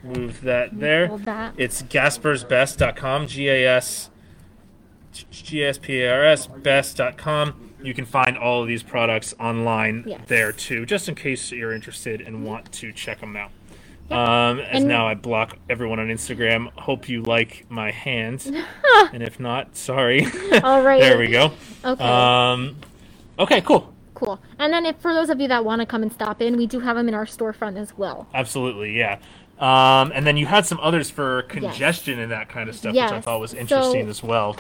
Move 0.04 0.42
that 0.42 0.78
there. 0.80 1.08
Hold 1.08 1.24
that. 1.24 1.54
It's 1.58 1.82
gasparsbest.com. 1.84 3.28
G 3.28 3.48
A 3.50 3.68
S 3.78 4.10
G 5.32 5.64
S 5.64 5.78
P 5.78 6.02
A 6.02 6.12
R 6.14 6.24
S 6.26 6.48
best.com. 6.48 7.72
You 7.82 7.94
can 7.94 8.06
find 8.06 8.38
all 8.38 8.62
of 8.64 8.68
these 8.68 8.82
products 8.84 9.34
online 9.40 10.04
Yes. 10.08 10.22
there 10.28 10.52
too, 10.52 10.86
just 10.86 11.08
in 11.08 11.14
case 11.16 11.52
you're 11.52 11.72
interested 11.74 12.20
and 12.20 12.44
want 12.44 12.72
to 12.74 12.92
check 12.92 13.20
them 13.20 13.36
out. 13.36 13.52
Um, 14.12 14.60
as 14.60 14.82
And- 14.82 14.88
now 14.88 15.08
I 15.08 15.16
block 15.16 15.58
everyone 15.70 16.00
on 16.00 16.08
Instagram. 16.08 16.72
Hope 16.78 17.10
you 17.10 17.24
like 17.24 17.66
my 17.70 17.90
hands, 17.92 18.46
and 19.14 19.24
if 19.24 19.40
not, 19.40 19.76
sorry. 19.76 20.26
all 20.64 20.82
right 20.84 21.02
there 21.02 21.18
we 21.18 21.28
go. 21.28 21.52
okay 21.84 22.04
Um, 22.04 22.76
okay, 23.40 23.62
cool. 23.62 23.92
cool 24.14 24.40
and 24.60 24.72
then 24.72 24.86
if 24.86 24.96
for 24.98 25.14
those 25.14 25.30
of 25.30 25.42
you 25.42 25.48
that 25.50 25.66
want 25.66 25.82
to 25.82 25.86
come 25.86 26.02
and 26.04 26.12
stop 26.14 26.42
in 26.42 26.56
we 26.56 26.66
do 26.68 26.80
have 26.80 26.96
them 26.96 27.08
in 27.10 27.14
our 27.14 27.26
storefront 27.26 27.78
as 27.78 27.98
well 27.98 28.28
Absolutely, 28.34 28.98
yeah. 28.98 29.18
Um, 29.60 30.12
and 30.14 30.26
then 30.28 30.38
you 30.38 30.46
had 30.46 30.66
some 30.66 30.80
others 30.82 31.10
for 31.10 31.42
congestion 31.44 32.20
and 32.20 32.32
that 32.32 32.48
kind 32.50 32.70
of 32.70 32.76
stuff, 32.76 32.94
which 32.94 33.02
I 33.04 33.22
thought 33.22 33.40
was 33.40 33.54
interesting 33.54 34.04
So- 34.06 34.10
as 34.10 34.22
well. 34.24 34.56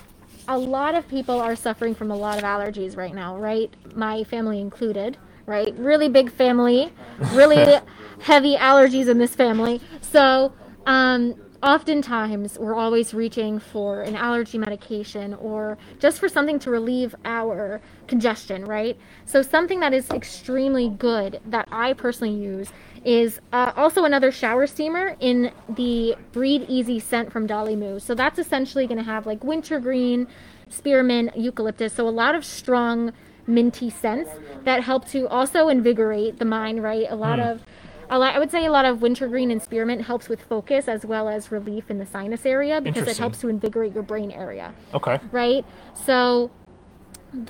a 0.48 0.58
lot 0.58 0.96
of 0.96 1.08
people 1.08 1.40
are 1.40 1.56
suffering 1.56 1.94
from 1.96 2.10
a 2.12 2.16
lot 2.16 2.38
of 2.38 2.44
allergies 2.44 2.98
right 2.98 3.14
now, 3.14 3.38
right? 3.38 3.72
My 3.96 4.24
family 4.24 4.60
included, 4.60 5.18
right? 5.46 5.74
Really 5.78 6.10
big 6.10 6.32
family, 6.32 6.92
really 7.32 7.80
heavy 8.22 8.56
allergies 8.56 9.08
in 9.08 9.18
this 9.18 9.36
family. 9.36 9.82
So, 10.02 10.54
um, 10.86 11.36
oftentimes 11.64 12.60
we're 12.60 12.76
always 12.76 13.14
reaching 13.14 13.60
for 13.60 14.02
an 14.02 14.16
allergy 14.16 14.58
medication 14.58 15.34
or 15.36 15.78
just 16.00 16.20
for 16.20 16.30
something 16.30 16.60
to 16.60 16.70
relieve 16.70 17.16
our 17.26 17.82
congestion, 18.08 18.66
right? 18.66 18.98
So, 19.26 19.42
something 19.42 19.80
that 19.80 19.94
is 19.94 20.10
extremely 20.10 20.90
good 20.90 21.40
that 21.46 21.68
I 21.72 21.94
personally 21.94 22.36
use 22.36 22.72
is 23.06 23.40
uh, 23.54 23.72
also 23.76 24.04
another 24.04 24.32
shower 24.32 24.66
steamer 24.66 25.16
in 25.20 25.52
the 25.70 26.16
Breathe 26.32 26.64
Easy 26.68 27.00
scent 27.00 27.32
from 27.32 27.46
Dolly 27.46 27.76
Moo. 27.76 28.00
So 28.00 28.16
that's 28.16 28.40
essentially 28.40 28.88
going 28.88 28.98
to 28.98 29.04
have 29.04 29.28
like 29.28 29.44
wintergreen, 29.44 30.28
spearmint, 30.70 31.38
eucalyptus. 31.38 31.94
So 31.94 32.08
a 32.08 32.10
lot 32.10 32.34
of 32.34 32.44
strong 32.44 33.14
minty 33.48 33.90
scents 33.90 34.30
that 34.64 34.84
help 34.84 35.08
to 35.10 35.28
also 35.28 35.68
invigorate 35.68 36.40
the 36.40 36.46
mind. 36.46 36.82
Right, 36.84 37.06
a 37.10 37.16
lot 37.16 37.40
of 37.40 37.64
a 38.10 38.20
lot, 38.20 38.36
I 38.36 38.40
would 38.40 38.52
say 38.52 38.66
a 38.66 38.72
lot 38.72 38.86
of 38.86 39.02
wintergreen 39.02 39.50
and 39.50 39.60
spearmint 39.62 40.04
helps 40.04 40.30
with 40.30 40.42
focus 40.42 40.88
as 40.88 41.06
well 41.06 41.28
as 41.28 41.52
relief 41.52 41.90
in 41.90 41.98
the 41.98 42.06
sinus 42.06 42.46
area 42.46 42.80
because 42.80 43.08
it 43.08 43.18
helps 43.18 43.40
to 43.42 43.48
invigorate 43.48 43.94
your 43.96 44.04
brain 44.04 44.30
area 44.30 44.76
Okay. 44.94 45.20
right? 45.32 45.66
So 46.06 46.52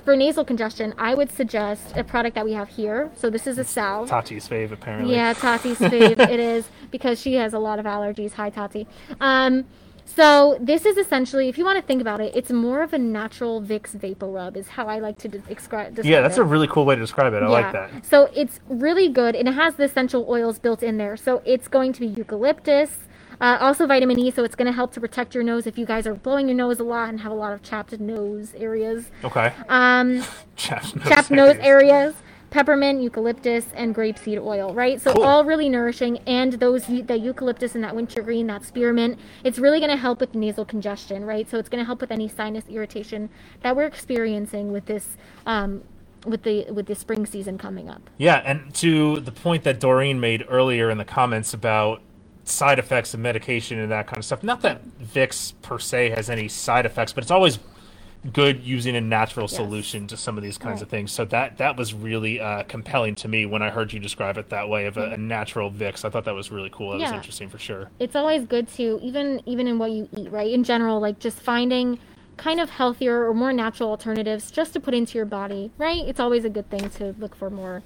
for 0.06 0.16
nasal 0.16 0.46
congestion, 0.46 0.94
I 0.98 1.14
would 1.14 1.30
suggest 1.30 1.96
a 1.98 2.04
product 2.06 2.36
that 2.36 2.46
we 2.46 2.54
have 2.54 2.70
here. 2.70 3.12
So 3.18 3.30
this 3.30 3.46
is 3.46 3.58
a 3.58 3.64
salve. 3.66 4.10
Tati's 4.10 4.48
fave, 4.48 4.72
apparently. 4.72 5.14
Yeah, 5.14 5.34
Tati's 5.34 5.78
fave. 5.80 6.18
it 6.20 6.40
is 6.40 6.70
because 6.90 7.20
she 7.22 7.34
has 7.34 7.54
a 7.54 7.60
lot 7.60 7.78
of 7.78 7.86
allergies. 7.86 8.32
Hi, 8.34 8.50
Tati. 8.50 8.88
Um, 9.20 9.66
so 10.06 10.58
this 10.62 10.86
is 10.86 10.98
essentially, 10.98 11.50
if 11.50 11.58
you 11.58 11.66
want 11.66 11.78
to 11.78 11.82
think 11.82 12.00
about 12.02 12.22
it, 12.22 12.36
it's 12.36 12.52
more 12.52 12.84
of 12.84 12.94
a 12.94 12.98
natural 12.98 13.62
Vicks 13.62 13.90
vapor 13.92 14.28
rub. 14.28 14.56
Is 14.56 14.70
how 14.70 14.88
I 14.88 15.00
like 15.00 15.18
to 15.20 15.28
de- 15.28 15.40
describe. 15.40 16.00
Yeah, 16.04 16.22
that's 16.22 16.38
it. 16.38 16.42
a 16.42 16.44
really 16.44 16.68
cool 16.68 16.86
way 16.86 16.96
to 16.96 17.02
describe 17.02 17.34
it. 17.34 17.42
I 17.44 17.48
like 17.48 17.72
that. 17.74 18.06
So 18.06 18.30
it's 18.36 18.60
really 18.70 19.10
good, 19.10 19.36
and 19.36 19.48
it 19.48 19.54
has 19.56 19.76
the 19.76 19.84
essential 19.84 20.26
oils 20.30 20.60
built 20.60 20.84
in 20.84 20.98
there. 20.98 21.18
So 21.18 21.42
it's 21.46 21.68
going 21.68 21.92
to 21.94 22.00
be 22.00 22.08
eucalyptus, 22.08 23.00
uh, 23.42 23.58
also 23.60 23.86
vitamin 23.88 24.20
E. 24.20 24.32
So 24.32 24.44
it's 24.44 24.56
going 24.56 24.68
to 24.68 24.72
help 24.72 24.94
to 24.94 25.02
protect 25.02 25.34
your 25.36 25.44
nose 25.44 25.68
if 25.68 25.78
you 25.78 25.86
guys 25.86 26.06
are 26.08 26.14
blowing 26.14 26.48
your 26.48 26.56
nose 26.56 26.80
a 26.80 26.84
lot 26.84 27.10
and 27.10 27.20
have 27.22 27.32
a 27.32 27.36
lot 27.36 27.52
of 27.54 27.64
chapped 27.64 28.00
nose 28.00 28.54
areas. 28.56 29.10
Okay. 29.24 29.52
Um, 29.68 30.24
Chapped 30.56 30.96
nose 30.96 31.08
chapped 31.08 31.32
nose 31.32 31.58
areas. 31.58 31.66
areas. 31.66 32.16
Peppermint, 32.56 33.02
eucalyptus, 33.02 33.66
and 33.76 33.94
grapeseed 33.94 34.42
oil, 34.42 34.74
right? 34.74 35.02
So 35.02 35.12
Cool. 35.12 35.26
all 35.26 35.44
really 35.44 35.68
nourishing, 35.68 36.20
and 36.20 36.54
those 36.54 36.86
the 36.86 37.20
eucalyptus 37.20 37.76
and 37.76 37.84
that 37.84 37.94
wintergreen, 37.94 38.48
that 38.48 38.64
spearmint, 38.64 39.20
it's 39.44 39.60
really 39.60 39.80
going 39.80 39.92
to 39.92 39.98
help 39.98 40.22
with 40.22 40.34
nasal 40.34 40.64
congestion, 40.64 41.26
right? 41.26 41.50
So 41.50 41.58
it's 41.60 41.68
going 41.68 41.82
to 41.82 41.86
help 41.86 42.00
with 42.00 42.12
any 42.12 42.30
sinus 42.30 42.64
irritation 42.70 43.30
that 43.62 43.76
we're 43.76 43.88
experiencing 43.88 44.72
with 44.72 44.86
this, 44.86 45.18
um, 45.46 45.84
with 46.26 46.44
the 46.44 46.72
with 46.72 46.86
the 46.86 46.96
spring 46.96 47.26
season 47.26 47.58
coming 47.58 47.90
up. 47.90 48.10
Yeah, 48.18 48.42
and 48.46 48.74
to 48.76 49.20
the 49.20 49.34
point 49.34 49.66
that 49.66 49.82
Doreen 49.82 50.22
made 50.22 50.46
earlier 50.48 50.90
in 50.90 50.98
the 50.98 51.04
comments 51.04 51.54
about 51.54 52.04
side 52.46 52.80
effects 52.80 53.14
of 53.14 53.20
medication 53.20 53.80
and 53.80 53.92
that 53.92 54.08
kind 54.08 54.18
of 54.20 54.24
stuff. 54.24 54.44
Not 54.44 54.62
that 54.62 54.82
Vicks 55.00 55.52
per 55.62 55.78
se 55.78 56.12
has 56.12 56.30
any 56.30 56.48
side 56.48 56.86
effects, 56.86 57.12
but 57.12 57.22
it's 57.26 57.32
always 57.32 57.60
good 58.34 58.64
using 58.64 58.96
a 58.96 59.02
natural 59.02 59.48
solution 59.48 60.08
to 60.08 60.18
some 60.18 60.38
of 60.38 60.44
these 60.44 60.58
kinds 60.58 60.82
of 60.82 60.90
things. 60.90 61.12
So 61.12 61.26
that 61.26 61.58
that 61.58 61.78
was 61.78 61.94
really 61.94 62.40
uh, 62.40 62.64
compelling 62.64 63.16
to 63.16 63.28
me 63.28 63.46
when 63.46 63.62
I 63.62 63.70
heard 63.70 63.94
you 63.94 64.00
describe 64.00 64.38
it 64.38 64.50
that 64.50 64.70
way 64.70 64.86
of 64.86 64.98
a, 64.98 65.12
a 65.12 65.18
natural 65.18 65.72
Vicks. 65.72 66.06
I 66.06 66.10
thought 66.10 66.26
that 66.26 66.36
was 66.36 66.52
really 66.52 66.70
cool. 66.72 66.92
That 66.92 67.02
was 67.02 67.12
interesting 67.12 67.50
for 67.50 67.60
sure. 67.60 67.90
it's 68.00 68.16
always 68.16 68.46
good 68.46 68.68
to 68.70 69.00
even 69.02 69.42
even 69.46 69.68
in 69.68 69.80
what 69.80 69.92
you 69.92 70.10
eat 70.16 70.32
right 70.32 70.52
in 70.52 70.64
general 70.64 71.00
like 71.00 71.20
just 71.20 71.40
finding 71.40 72.00
kind 72.38 72.60
of 72.60 72.70
healthier 72.70 73.28
or 73.28 73.34
more 73.34 73.54
natural 73.54 73.90
alternatives 73.90 74.52
just 74.52 74.74
to 74.74 74.80
put 74.80 74.94
into 74.94 75.18
your 75.18 75.26
body 75.26 75.72
right 75.78 76.04
it's 76.06 76.20
always 76.20 76.44
a 76.44 76.50
good 76.50 76.70
thing 76.70 76.90
to 76.90 77.16
look 77.18 77.36
for 77.36 77.50
more 77.50 77.82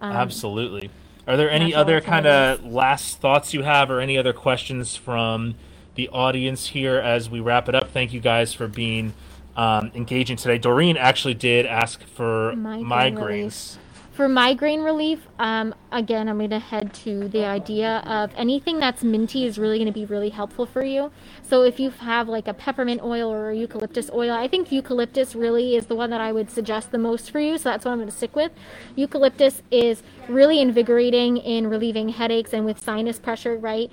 um, 0.00 0.12
Absolutely. 0.12 0.90
Are 1.26 1.36
there 1.36 1.50
any 1.50 1.74
other 1.74 2.00
kind 2.00 2.26
of 2.26 2.64
last 2.64 3.20
thoughts 3.20 3.52
you 3.54 3.62
have, 3.62 3.90
or 3.90 4.00
any 4.00 4.16
other 4.18 4.32
questions 4.32 4.96
from 4.96 5.54
the 5.94 6.08
audience 6.08 6.68
here 6.68 6.96
as 6.96 7.28
we 7.28 7.40
wrap 7.40 7.68
it 7.68 7.74
up? 7.74 7.90
Thank 7.90 8.12
you 8.12 8.20
guys 8.20 8.54
for 8.54 8.66
being 8.66 9.12
um, 9.60 9.90
engaging 9.94 10.38
today. 10.38 10.56
Doreen 10.56 10.96
actually 10.96 11.34
did 11.34 11.66
ask 11.66 12.02
for 12.04 12.54
Migraine 12.56 12.86
migraines. 12.86 13.76
relief. 13.76 13.78
for 14.12 14.28
migraine 14.28 14.80
relief 14.80 15.26
um, 15.38 15.74
again 15.92 16.28
i'm 16.30 16.38
going 16.38 16.48
to 16.48 16.58
head 16.58 16.92
to 16.94 17.28
the 17.28 17.44
idea 17.44 17.98
of 18.06 18.32
anything 18.36 18.80
that's 18.80 19.04
minty 19.04 19.44
is 19.44 19.58
really 19.58 19.76
going 19.76 19.86
to 19.86 19.92
be 19.92 20.06
really 20.06 20.30
helpful 20.30 20.64
for 20.64 20.82
you 20.82 21.12
so 21.42 21.62
if 21.62 21.78
you 21.78 21.90
have 21.90 22.26
like 22.26 22.48
a 22.48 22.54
peppermint 22.54 23.02
oil 23.02 23.30
or 23.30 23.50
a 23.50 23.56
eucalyptus 23.56 24.10
oil 24.14 24.32
i 24.32 24.48
think 24.48 24.72
eucalyptus 24.72 25.34
really 25.34 25.76
is 25.76 25.86
the 25.86 25.94
one 25.94 26.08
that 26.10 26.22
i 26.22 26.32
would 26.32 26.50
suggest 26.50 26.90
the 26.90 26.98
most 26.98 27.30
for 27.30 27.38
you 27.40 27.58
so 27.58 27.68
that's 27.68 27.84
what 27.84 27.92
i'm 27.92 27.98
going 27.98 28.08
to 28.10 28.16
stick 28.16 28.34
with 28.34 28.52
eucalyptus 28.96 29.62
is 29.70 30.02
really 30.28 30.58
invigorating 30.60 31.36
in 31.36 31.66
relieving 31.68 32.08
headaches 32.08 32.54
and 32.54 32.64
with 32.64 32.82
sinus 32.82 33.18
pressure 33.18 33.56
right 33.58 33.92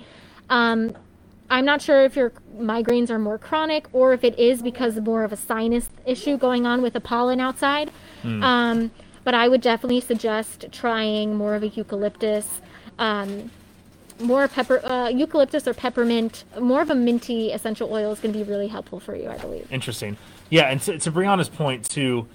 um, 0.50 0.94
I'm 1.50 1.64
not 1.64 1.80
sure 1.80 2.04
if 2.04 2.16
your 2.16 2.32
migraines 2.56 3.10
are 3.10 3.18
more 3.18 3.38
chronic 3.38 3.86
or 3.92 4.12
if 4.12 4.24
it 4.24 4.38
is 4.38 4.62
because 4.62 4.96
more 4.96 5.24
of 5.24 5.32
a 5.32 5.36
sinus 5.36 5.88
issue 6.04 6.36
going 6.36 6.66
on 6.66 6.82
with 6.82 6.92
the 6.92 7.00
pollen 7.00 7.40
outside. 7.40 7.90
Um, 8.42 8.90
but 9.24 9.34
I 9.34 9.48
would 9.48 9.60
definitely 9.60 10.00
suggest 10.00 10.66
trying 10.72 11.34
more 11.34 11.54
of 11.54 11.62
a 11.62 11.68
eucalyptus, 11.68 12.60
um, 12.98 13.50
more 14.20 14.48
pepper, 14.48 14.84
uh, 14.84 15.08
eucalyptus 15.08 15.68
or 15.68 15.74
peppermint, 15.74 16.44
more 16.60 16.80
of 16.80 16.90
a 16.90 16.94
minty 16.94 17.52
essential 17.52 17.92
oil 17.92 18.12
is 18.12 18.20
going 18.20 18.32
to 18.32 18.38
be 18.38 18.44
really 18.44 18.68
helpful 18.68 19.00
for 19.00 19.14
you, 19.14 19.28
I 19.28 19.38
believe. 19.38 19.70
Interesting. 19.70 20.16
Yeah, 20.50 20.64
and 20.64 20.80
to, 20.82 20.98
to 20.98 21.12
Brianna's 21.12 21.48
point 21.48 21.88
too, 21.88 22.26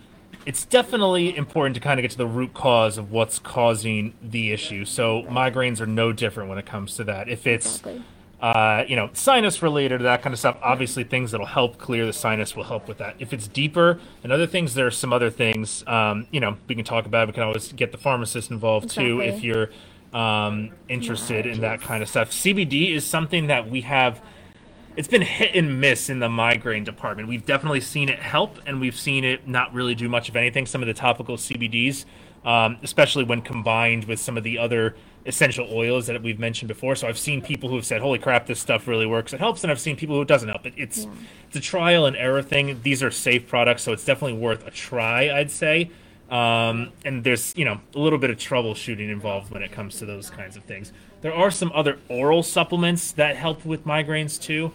it's 0.45 0.65
definitely 0.65 1.35
important 1.35 1.73
to 1.75 1.79
kind 1.79 1.99
of 1.99 2.03
get 2.03 2.11
to 2.11 2.17
the 2.17 2.27
root 2.27 2.53
cause 2.53 2.97
of 2.97 3.11
what's 3.11 3.39
causing 3.39 4.13
the 4.21 4.51
issue. 4.51 4.85
So 4.85 5.23
migraines 5.23 5.81
are 5.81 5.87
no 5.87 6.13
different 6.13 6.49
when 6.49 6.57
it 6.57 6.65
comes 6.65 6.95
to 6.97 7.03
that. 7.05 7.29
If 7.29 7.47
it's 7.47 7.65
Exactly. 7.65 8.03
Uh, 8.43 8.83
you 8.89 8.97
know, 8.97 9.09
sinus 9.13 9.61
related, 9.61 10.01
that 10.01 10.21
kind 10.21 10.33
of 10.33 10.37
stuff. 10.37 10.57
Obviously, 10.61 11.05
things 11.05 11.31
that'll 11.31 11.47
help 11.47 11.77
clear 11.77 12.05
the 12.05 12.11
sinus 12.11 12.57
will 12.57 12.65
help 12.65 12.89
with 12.89 12.97
that. 12.97 13.15
If 13.17 13.31
it's 13.31 13.47
deeper 13.47 14.01
and 14.21 14.33
other 14.33 14.45
things, 14.45 14.73
there 14.73 14.85
are 14.85 14.91
some 14.91 15.13
other 15.13 15.29
things. 15.29 15.81
Um, 15.87 16.27
you 16.29 16.41
know, 16.41 16.57
we 16.67 16.75
can 16.75 16.83
talk 16.83 17.05
about. 17.05 17.27
We 17.27 17.33
can 17.33 17.43
always 17.43 17.71
get 17.71 17.93
the 17.93 17.97
pharmacist 17.97 18.51
involved 18.51 18.89
too 18.89 19.21
if 19.21 19.41
you're 19.45 19.69
um, 20.11 20.71
interested 20.89 21.45
in 21.45 21.61
that 21.61 21.79
kind 21.79 22.03
of 22.03 22.09
stuff. 22.09 22.31
CBD 22.31 22.93
is 22.93 23.05
something 23.05 23.47
that 23.47 23.69
we 23.69 23.79
have. 23.81 24.21
It's 24.97 25.07
been 25.07 25.21
hit 25.21 25.55
and 25.55 25.79
miss 25.79 26.09
in 26.09 26.19
the 26.19 26.27
migraine 26.27 26.83
department. 26.83 27.29
We've 27.29 27.45
definitely 27.45 27.79
seen 27.79 28.09
it 28.09 28.19
help, 28.19 28.59
and 28.65 28.81
we've 28.81 28.99
seen 28.99 29.23
it 29.23 29.47
not 29.47 29.73
really 29.73 29.95
do 29.95 30.09
much 30.09 30.27
of 30.27 30.35
anything. 30.35 30.65
Some 30.65 30.81
of 30.81 30.87
the 30.87 30.93
topical 30.93 31.37
CBDs, 31.37 32.03
um, 32.45 32.77
especially 32.83 33.23
when 33.23 33.41
combined 33.41 34.05
with 34.05 34.19
some 34.19 34.37
of 34.37 34.43
the 34.43 34.57
other 34.57 34.95
essential 35.25 35.67
oils 35.71 36.07
that 36.07 36.21
we've 36.21 36.39
mentioned 36.39 36.67
before. 36.67 36.95
So 36.95 37.07
I've 37.07 37.17
seen 37.17 37.41
people 37.41 37.69
who 37.69 37.75
have 37.75 37.85
said, 37.85 38.01
"Holy 38.01 38.19
crap, 38.19 38.45
this 38.45 38.59
stuff 38.59 38.87
really 38.87 39.05
works! 39.05 39.33
It 39.33 39.39
helps," 39.39 39.63
and 39.63 39.71
I've 39.71 39.79
seen 39.79 39.95
people 39.95 40.15
who 40.15 40.21
it 40.21 40.27
doesn't 40.27 40.49
help. 40.49 40.65
It, 40.65 40.73
it's 40.75 41.07
it's 41.47 41.55
a 41.55 41.61
trial 41.61 42.05
and 42.05 42.15
error 42.15 42.41
thing. 42.41 42.79
These 42.83 43.01
are 43.03 43.11
safe 43.11 43.47
products, 43.47 43.83
so 43.83 43.93
it's 43.93 44.05
definitely 44.05 44.37
worth 44.39 44.65
a 44.67 44.71
try. 44.71 45.31
I'd 45.31 45.51
say. 45.51 45.91
Um, 46.29 46.91
and 47.05 47.23
there's 47.23 47.55
you 47.55 47.65
know 47.65 47.79
a 47.93 47.99
little 47.99 48.19
bit 48.19 48.29
of 48.29 48.37
troubleshooting 48.37 49.09
involved 49.09 49.51
when 49.51 49.61
it 49.61 49.71
comes 49.71 49.99
to 49.99 50.05
those 50.05 50.29
kinds 50.29 50.57
of 50.57 50.63
things. 50.63 50.91
There 51.21 51.33
are 51.33 51.51
some 51.51 51.71
other 51.73 51.99
oral 52.09 52.43
supplements 52.43 53.11
that 53.13 53.35
help 53.35 53.65
with 53.65 53.85
migraines 53.85 54.41
too. 54.41 54.71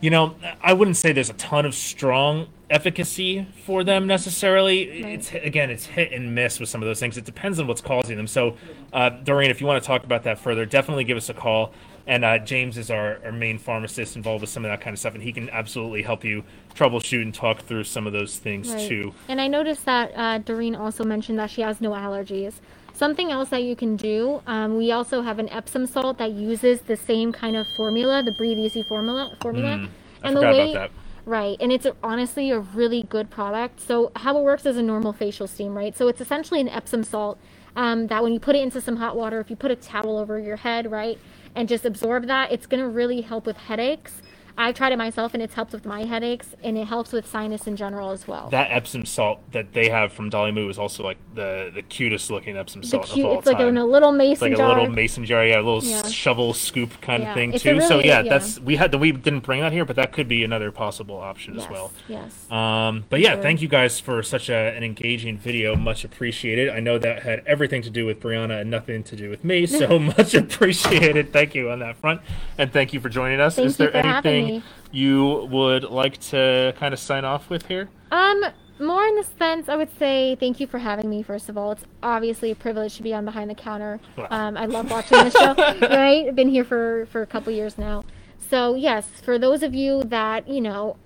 You 0.00 0.10
know, 0.10 0.34
I 0.60 0.72
wouldn't 0.72 0.96
say 0.96 1.12
there's 1.12 1.30
a 1.30 1.34
ton 1.34 1.64
of 1.64 1.74
strong 1.74 2.48
efficacy 2.72 3.46
for 3.66 3.84
them 3.84 4.06
necessarily. 4.06 4.82
It's 5.14 5.32
again, 5.32 5.70
it's 5.70 5.86
hit 5.86 6.10
and 6.12 6.34
miss 6.34 6.58
with 6.58 6.68
some 6.68 6.82
of 6.82 6.86
those 6.88 6.98
things. 6.98 7.16
It 7.16 7.24
depends 7.24 7.60
on 7.60 7.66
what's 7.66 7.82
causing 7.82 8.16
them. 8.16 8.26
So, 8.26 8.56
uh, 8.92 9.10
Doreen, 9.10 9.50
if 9.50 9.60
you 9.60 9.66
want 9.66 9.82
to 9.82 9.86
talk 9.86 10.04
about 10.04 10.22
that 10.24 10.38
further, 10.38 10.64
definitely 10.64 11.04
give 11.04 11.16
us 11.16 11.28
a 11.28 11.34
call. 11.34 11.72
And 12.04 12.24
uh, 12.24 12.38
James 12.38 12.78
is 12.78 12.90
our, 12.90 13.18
our 13.24 13.30
main 13.30 13.58
pharmacist 13.58 14.16
involved 14.16 14.40
with 14.40 14.50
some 14.50 14.64
of 14.64 14.70
that 14.72 14.80
kind 14.80 14.92
of 14.92 14.98
stuff, 14.98 15.14
and 15.14 15.22
he 15.22 15.32
can 15.32 15.48
absolutely 15.50 16.02
help 16.02 16.24
you 16.24 16.42
troubleshoot 16.74 17.22
and 17.22 17.32
talk 17.32 17.60
through 17.60 17.84
some 17.84 18.08
of 18.08 18.12
those 18.12 18.38
things 18.38 18.72
Right. 18.72 18.88
too. 18.88 19.14
And 19.28 19.40
I 19.40 19.46
noticed 19.46 19.84
that 19.84 20.10
uh, 20.16 20.38
Doreen 20.38 20.74
also 20.74 21.04
mentioned 21.04 21.38
that 21.38 21.50
she 21.50 21.60
has 21.60 21.80
no 21.80 21.90
allergies. 21.92 22.54
Something 22.94 23.30
else 23.30 23.50
that 23.50 23.62
you 23.62 23.76
can 23.76 23.94
do, 23.96 24.42
um, 24.48 24.76
we 24.78 24.90
also 24.90 25.22
have 25.22 25.38
an 25.38 25.48
Epsom 25.50 25.86
salt 25.86 26.18
that 26.18 26.32
uses 26.32 26.80
the 26.80 26.96
same 26.96 27.32
kind 27.32 27.54
of 27.56 27.68
formula, 27.76 28.22
the 28.22 28.32
Breathe 28.32 28.58
Easy 28.58 28.82
formula. 28.82 29.36
formula. 29.40 29.76
Mm, 29.78 29.88
I 30.24 30.32
forgot 30.32 30.54
about 30.54 30.74
that. 30.74 30.90
Right, 31.24 31.56
and 31.60 31.70
it's 31.70 31.86
honestly 32.02 32.50
a 32.50 32.58
really 32.58 33.04
good 33.04 33.30
product. 33.30 33.80
So 33.80 34.10
how 34.16 34.36
it 34.38 34.42
works 34.42 34.66
is 34.66 34.76
a 34.76 34.82
normal 34.82 35.12
facial 35.12 35.46
steam, 35.46 35.76
right? 35.76 35.96
So 35.96 36.08
it's 36.08 36.20
essentially 36.20 36.60
an 36.60 36.68
Epsom 36.68 37.04
salt 37.04 37.38
um, 37.76 38.08
that 38.08 38.24
when 38.24 38.32
you 38.32 38.40
put 38.40 38.56
it 38.56 38.62
into 38.62 38.80
some 38.80 38.96
hot 38.96 39.16
water, 39.16 39.38
if 39.38 39.48
you 39.48 39.54
put 39.54 39.70
a 39.70 39.76
towel 39.76 40.18
over 40.18 40.40
your 40.40 40.56
head, 40.56 40.90
right, 40.90 41.18
and 41.54 41.68
just 41.68 41.84
absorb 41.84 42.26
that, 42.26 42.50
it's 42.50 42.66
going 42.66 42.82
to 42.82 42.88
really 42.88 43.20
help 43.20 43.46
with 43.46 43.56
headaches. 43.56 44.20
I've 44.56 44.74
tried 44.74 44.92
it 44.92 44.98
myself, 44.98 45.34
and 45.34 45.42
it's 45.42 45.54
helped 45.54 45.72
with 45.72 45.84
my 45.84 46.04
headaches, 46.04 46.48
and 46.62 46.76
it 46.76 46.86
helps 46.86 47.12
with 47.12 47.26
sinus 47.26 47.66
in 47.66 47.76
general 47.76 48.10
as 48.10 48.28
well. 48.28 48.48
That 48.50 48.70
Epsom 48.70 49.06
salt 49.06 49.40
that 49.52 49.72
they 49.72 49.88
have 49.88 50.12
from 50.12 50.30
Dolly 50.30 50.52
Moo 50.52 50.68
is 50.68 50.78
also 50.78 51.02
like 51.02 51.18
the, 51.34 51.70
the 51.74 51.82
cutest 51.82 52.30
looking 52.30 52.56
Epsom 52.56 52.82
the 52.82 52.86
salt 52.86 53.06
cute, 53.06 53.24
of 53.26 53.32
all 53.32 53.38
it's 53.38 53.46
like 53.46 53.60
in 53.60 53.76
a 53.78 53.84
little 53.84 54.12
mason 54.12 54.32
It's 54.32 54.42
like 54.42 54.56
jar. 54.56 54.66
a 54.78 54.80
little 54.80 54.94
mason 54.94 55.24
jar, 55.24 55.44
yeah, 55.44 55.56
a 55.56 55.62
little 55.62 55.82
Yeah. 55.82 56.06
shovel 56.08 56.52
scoop 56.54 57.00
kind 57.00 57.22
Yeah, 57.22 57.30
of 57.30 57.34
thing 57.34 57.52
it's 57.54 57.62
too. 57.62 57.80
so 57.80 57.98
yeah, 58.00 58.20
yeah. 58.22 58.30
that's 58.30 58.60
we 58.60 58.76
had 58.76 58.94
we 58.94 59.12
didn't 59.12 59.40
bring 59.40 59.60
that 59.60 59.72
here, 59.72 59.84
but 59.84 59.96
that 59.96 60.12
could 60.12 60.28
be 60.28 60.44
another 60.44 60.70
possible 60.70 61.16
option 61.16 61.54
yes, 61.54 61.64
as 61.64 61.70
well. 61.70 61.92
Yes. 62.08 62.50
Um, 62.50 63.04
but 63.08 63.20
yeah, 63.20 63.34
Sure. 63.34 63.42
thank 63.42 63.62
you 63.62 63.68
guys 63.68 63.98
for 64.00 64.22
such 64.22 64.48
a, 64.48 64.54
an 64.76 64.82
engaging 64.84 65.38
video. 65.38 65.74
Much 65.76 66.04
appreciated. 66.04 66.68
I 66.68 66.80
know 66.80 66.98
that 66.98 67.22
had 67.22 67.42
everything 67.46 67.82
to 67.82 67.90
do 67.90 68.04
with 68.06 68.20
Brianna 68.20 68.60
and 68.60 68.70
nothing 68.70 69.02
to 69.04 69.16
do 69.16 69.30
with 69.30 69.44
me, 69.44 69.66
so 69.66 69.98
much 70.18 70.34
appreciated. 70.34 71.32
Thank 71.32 71.54
you 71.54 71.70
on 71.70 71.78
that 71.80 71.96
front, 71.96 72.20
and 72.58 72.72
thank 72.72 72.92
you 72.92 73.00
for 73.00 73.08
joining 73.08 73.40
us. 73.40 73.56
Thank 73.56 73.66
Is 73.66 73.76
there 73.76 73.90
having 73.92 74.41
anything 74.42 74.62
you 74.90 75.48
would 75.50 75.84
like 75.84 76.18
to 76.20 76.74
kind 76.78 76.92
of 76.92 77.00
sign 77.00 77.24
off 77.24 77.48
with 77.50 77.66
here? 77.66 77.88
Um, 78.10 78.44
more 78.78 79.04
in 79.04 79.16
the 79.16 79.24
sense, 79.38 79.68
I 79.68 79.76
would 79.76 79.96
say 79.98 80.36
thank 80.38 80.60
you 80.60 80.66
for 80.66 80.78
having 80.78 81.08
me. 81.08 81.22
First 81.22 81.48
of 81.48 81.56
all, 81.56 81.72
it's 81.72 81.84
obviously 82.02 82.50
a 82.50 82.54
privilege 82.54 82.96
to 82.96 83.02
be 83.02 83.14
on 83.14 83.24
behind 83.24 83.48
the 83.48 83.54
counter. 83.54 84.00
Wow. 84.16 84.26
Um, 84.30 84.56
I 84.56 84.66
love 84.66 84.90
watching 84.90 85.18
the 85.18 85.30
show. 85.30 85.54
right, 85.88 86.26
I've 86.28 86.36
been 86.36 86.48
here 86.48 86.64
for 86.64 87.06
for 87.06 87.22
a 87.22 87.26
couple 87.26 87.52
years 87.52 87.78
now. 87.78 88.04
So 88.50 88.74
yes, 88.74 89.08
for 89.22 89.38
those 89.38 89.62
of 89.62 89.74
you 89.74 90.04
that 90.04 90.48
you 90.48 90.60
know 90.60 90.96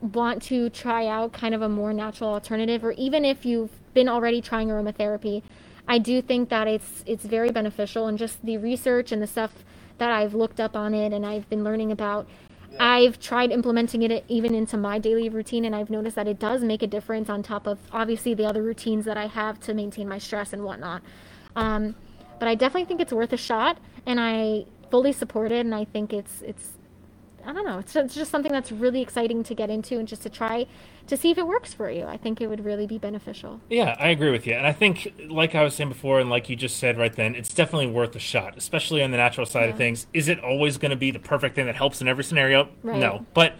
want 0.00 0.42
to 0.44 0.70
try 0.70 1.06
out 1.06 1.32
kind 1.32 1.54
of 1.54 1.62
a 1.62 1.68
more 1.68 1.92
natural 1.92 2.30
alternative, 2.30 2.84
or 2.84 2.92
even 2.92 3.24
if 3.24 3.44
you've 3.44 3.70
been 3.94 4.08
already 4.08 4.40
trying 4.40 4.68
aromatherapy, 4.68 5.42
I 5.86 5.98
do 5.98 6.22
think 6.22 6.48
that 6.48 6.66
it's 6.66 7.04
it's 7.06 7.24
very 7.24 7.50
beneficial 7.50 8.06
and 8.06 8.18
just 8.18 8.44
the 8.44 8.58
research 8.58 9.12
and 9.12 9.22
the 9.22 9.26
stuff 9.26 9.52
that 9.98 10.10
I've 10.10 10.34
looked 10.34 10.60
up 10.60 10.76
on 10.76 10.94
it 10.94 11.12
and 11.12 11.26
I've 11.26 11.48
been 11.50 11.64
learning 11.64 11.92
about. 11.92 12.28
I've 12.80 13.18
tried 13.20 13.50
implementing 13.50 14.02
it 14.02 14.24
even 14.28 14.54
into 14.54 14.76
my 14.76 14.98
daily 14.98 15.28
routine 15.28 15.64
and 15.64 15.74
I've 15.74 15.90
noticed 15.90 16.16
that 16.16 16.28
it 16.28 16.38
does 16.38 16.62
make 16.62 16.82
a 16.82 16.86
difference 16.86 17.28
on 17.28 17.42
top 17.42 17.66
of 17.66 17.78
obviously 17.92 18.34
the 18.34 18.44
other 18.46 18.62
routines 18.62 19.04
that 19.04 19.16
I 19.16 19.26
have 19.26 19.60
to 19.60 19.74
maintain 19.74 20.08
my 20.08 20.18
stress 20.18 20.52
and 20.52 20.64
whatnot. 20.64 21.02
Um, 21.56 21.94
but 22.38 22.48
I 22.48 22.54
definitely 22.54 22.86
think 22.86 23.00
it's 23.00 23.12
worth 23.12 23.32
a 23.32 23.36
shot 23.36 23.78
and 24.06 24.20
I 24.20 24.66
fully 24.90 25.12
support 25.12 25.52
it 25.52 25.66
and 25.66 25.74
I 25.74 25.84
think 25.84 26.12
it's 26.12 26.42
it's 26.42 26.77
I 27.44 27.52
don't 27.52 27.64
know. 27.64 27.78
It's 27.78 27.92
just, 27.92 28.06
it's 28.06 28.14
just 28.14 28.30
something 28.30 28.52
that's 28.52 28.70
really 28.70 29.00
exciting 29.00 29.42
to 29.44 29.54
get 29.54 29.70
into 29.70 29.98
and 29.98 30.06
just 30.06 30.22
to 30.22 30.28
try 30.30 30.66
to 31.06 31.16
see 31.16 31.30
if 31.30 31.38
it 31.38 31.46
works 31.46 31.72
for 31.72 31.90
you. 31.90 32.04
I 32.04 32.16
think 32.16 32.40
it 32.40 32.48
would 32.48 32.64
really 32.64 32.86
be 32.86 32.98
beneficial. 32.98 33.60
Yeah, 33.70 33.96
I 33.98 34.08
agree 34.08 34.30
with 34.30 34.46
you. 34.46 34.54
And 34.54 34.66
I 34.66 34.72
think, 34.72 35.14
like 35.28 35.54
I 35.54 35.62
was 35.62 35.74
saying 35.74 35.88
before, 35.88 36.20
and 36.20 36.28
like 36.28 36.48
you 36.50 36.56
just 36.56 36.76
said 36.76 36.98
right 36.98 37.14
then, 37.14 37.34
it's 37.34 37.54
definitely 37.54 37.86
worth 37.86 38.14
a 38.16 38.18
shot, 38.18 38.56
especially 38.58 39.02
on 39.02 39.10
the 39.10 39.16
natural 39.16 39.46
side 39.46 39.64
Yeah. 39.64 39.70
of 39.70 39.76
things. 39.76 40.06
Is 40.12 40.28
it 40.28 40.42
always 40.44 40.76
going 40.76 40.90
to 40.90 40.96
be 40.96 41.10
the 41.10 41.18
perfect 41.18 41.54
thing 41.54 41.66
that 41.66 41.76
helps 41.76 42.00
in 42.02 42.08
every 42.08 42.24
scenario? 42.24 42.68
Right. 42.82 42.98
No. 42.98 43.24
But, 43.34 43.54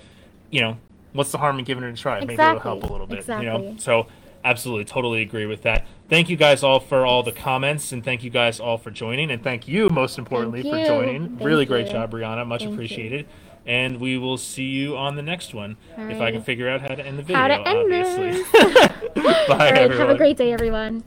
you 0.50 0.60
know, 0.60 0.76
what's 1.12 1.32
the 1.32 1.38
harm 1.38 1.58
in 1.58 1.64
giving 1.64 1.84
it 1.84 1.90
a 1.90 1.96
try? 1.96 2.18
Exactly. 2.18 2.36
Maybe 2.36 2.48
it'll 2.50 2.60
help 2.60 2.82
a 2.82 2.92
little 2.92 3.06
bit. 3.06 3.20
Exactly. 3.20 3.46
You 3.46 3.52
know? 3.52 3.76
So, 3.78 4.06
absolutely, 4.44 4.84
totally 4.84 5.22
agree 5.22 5.46
with 5.46 5.62
that. 5.62 5.86
Thank 6.08 6.28
you 6.28 6.36
guys 6.36 6.62
all 6.62 6.80
for 6.80 7.04
all 7.06 7.22
the 7.22 7.32
comments, 7.32 7.92
and 7.92 8.04
thank 8.04 8.22
you 8.22 8.30
guys 8.30 8.60
all 8.60 8.78
for 8.78 8.90
joining. 8.90 9.30
And 9.30 9.42
thank 9.42 9.66
you, 9.66 9.88
most 9.90 10.18
importantly, 10.18 10.62
Thank 10.62 10.74
for 10.74 10.84
joining. 10.86 11.28
Thank 11.28 11.40
really 11.40 11.66
great 11.66 11.88
job, 11.88 12.12
Brianna. 12.12 12.46
Much 12.46 12.64
Thank 12.64 12.90
you. 12.90 13.24
And 13.68 14.00
we 14.00 14.16
will 14.16 14.38
see 14.38 14.64
you 14.64 14.96
on 14.96 15.14
the 15.16 15.22
next 15.22 15.52
one 15.52 15.76
if 15.98 16.20
I 16.22 16.32
can 16.32 16.42
figure 16.42 16.70
out 16.70 16.80
how 16.80 16.94
to 16.94 17.06
end 17.06 17.18
the 17.18 17.22
video. 17.22 17.36
How 17.36 17.48
to 17.48 17.68
end 17.68 17.92
obviously. 17.92 18.30
this. 18.30 18.52
Bye, 19.14 19.52
All 19.52 19.58
right, 19.58 19.74
everyone. 19.74 20.06
have 20.06 20.10
a 20.10 20.16
great 20.16 20.38
day, 20.38 20.52
everyone. 20.52 21.04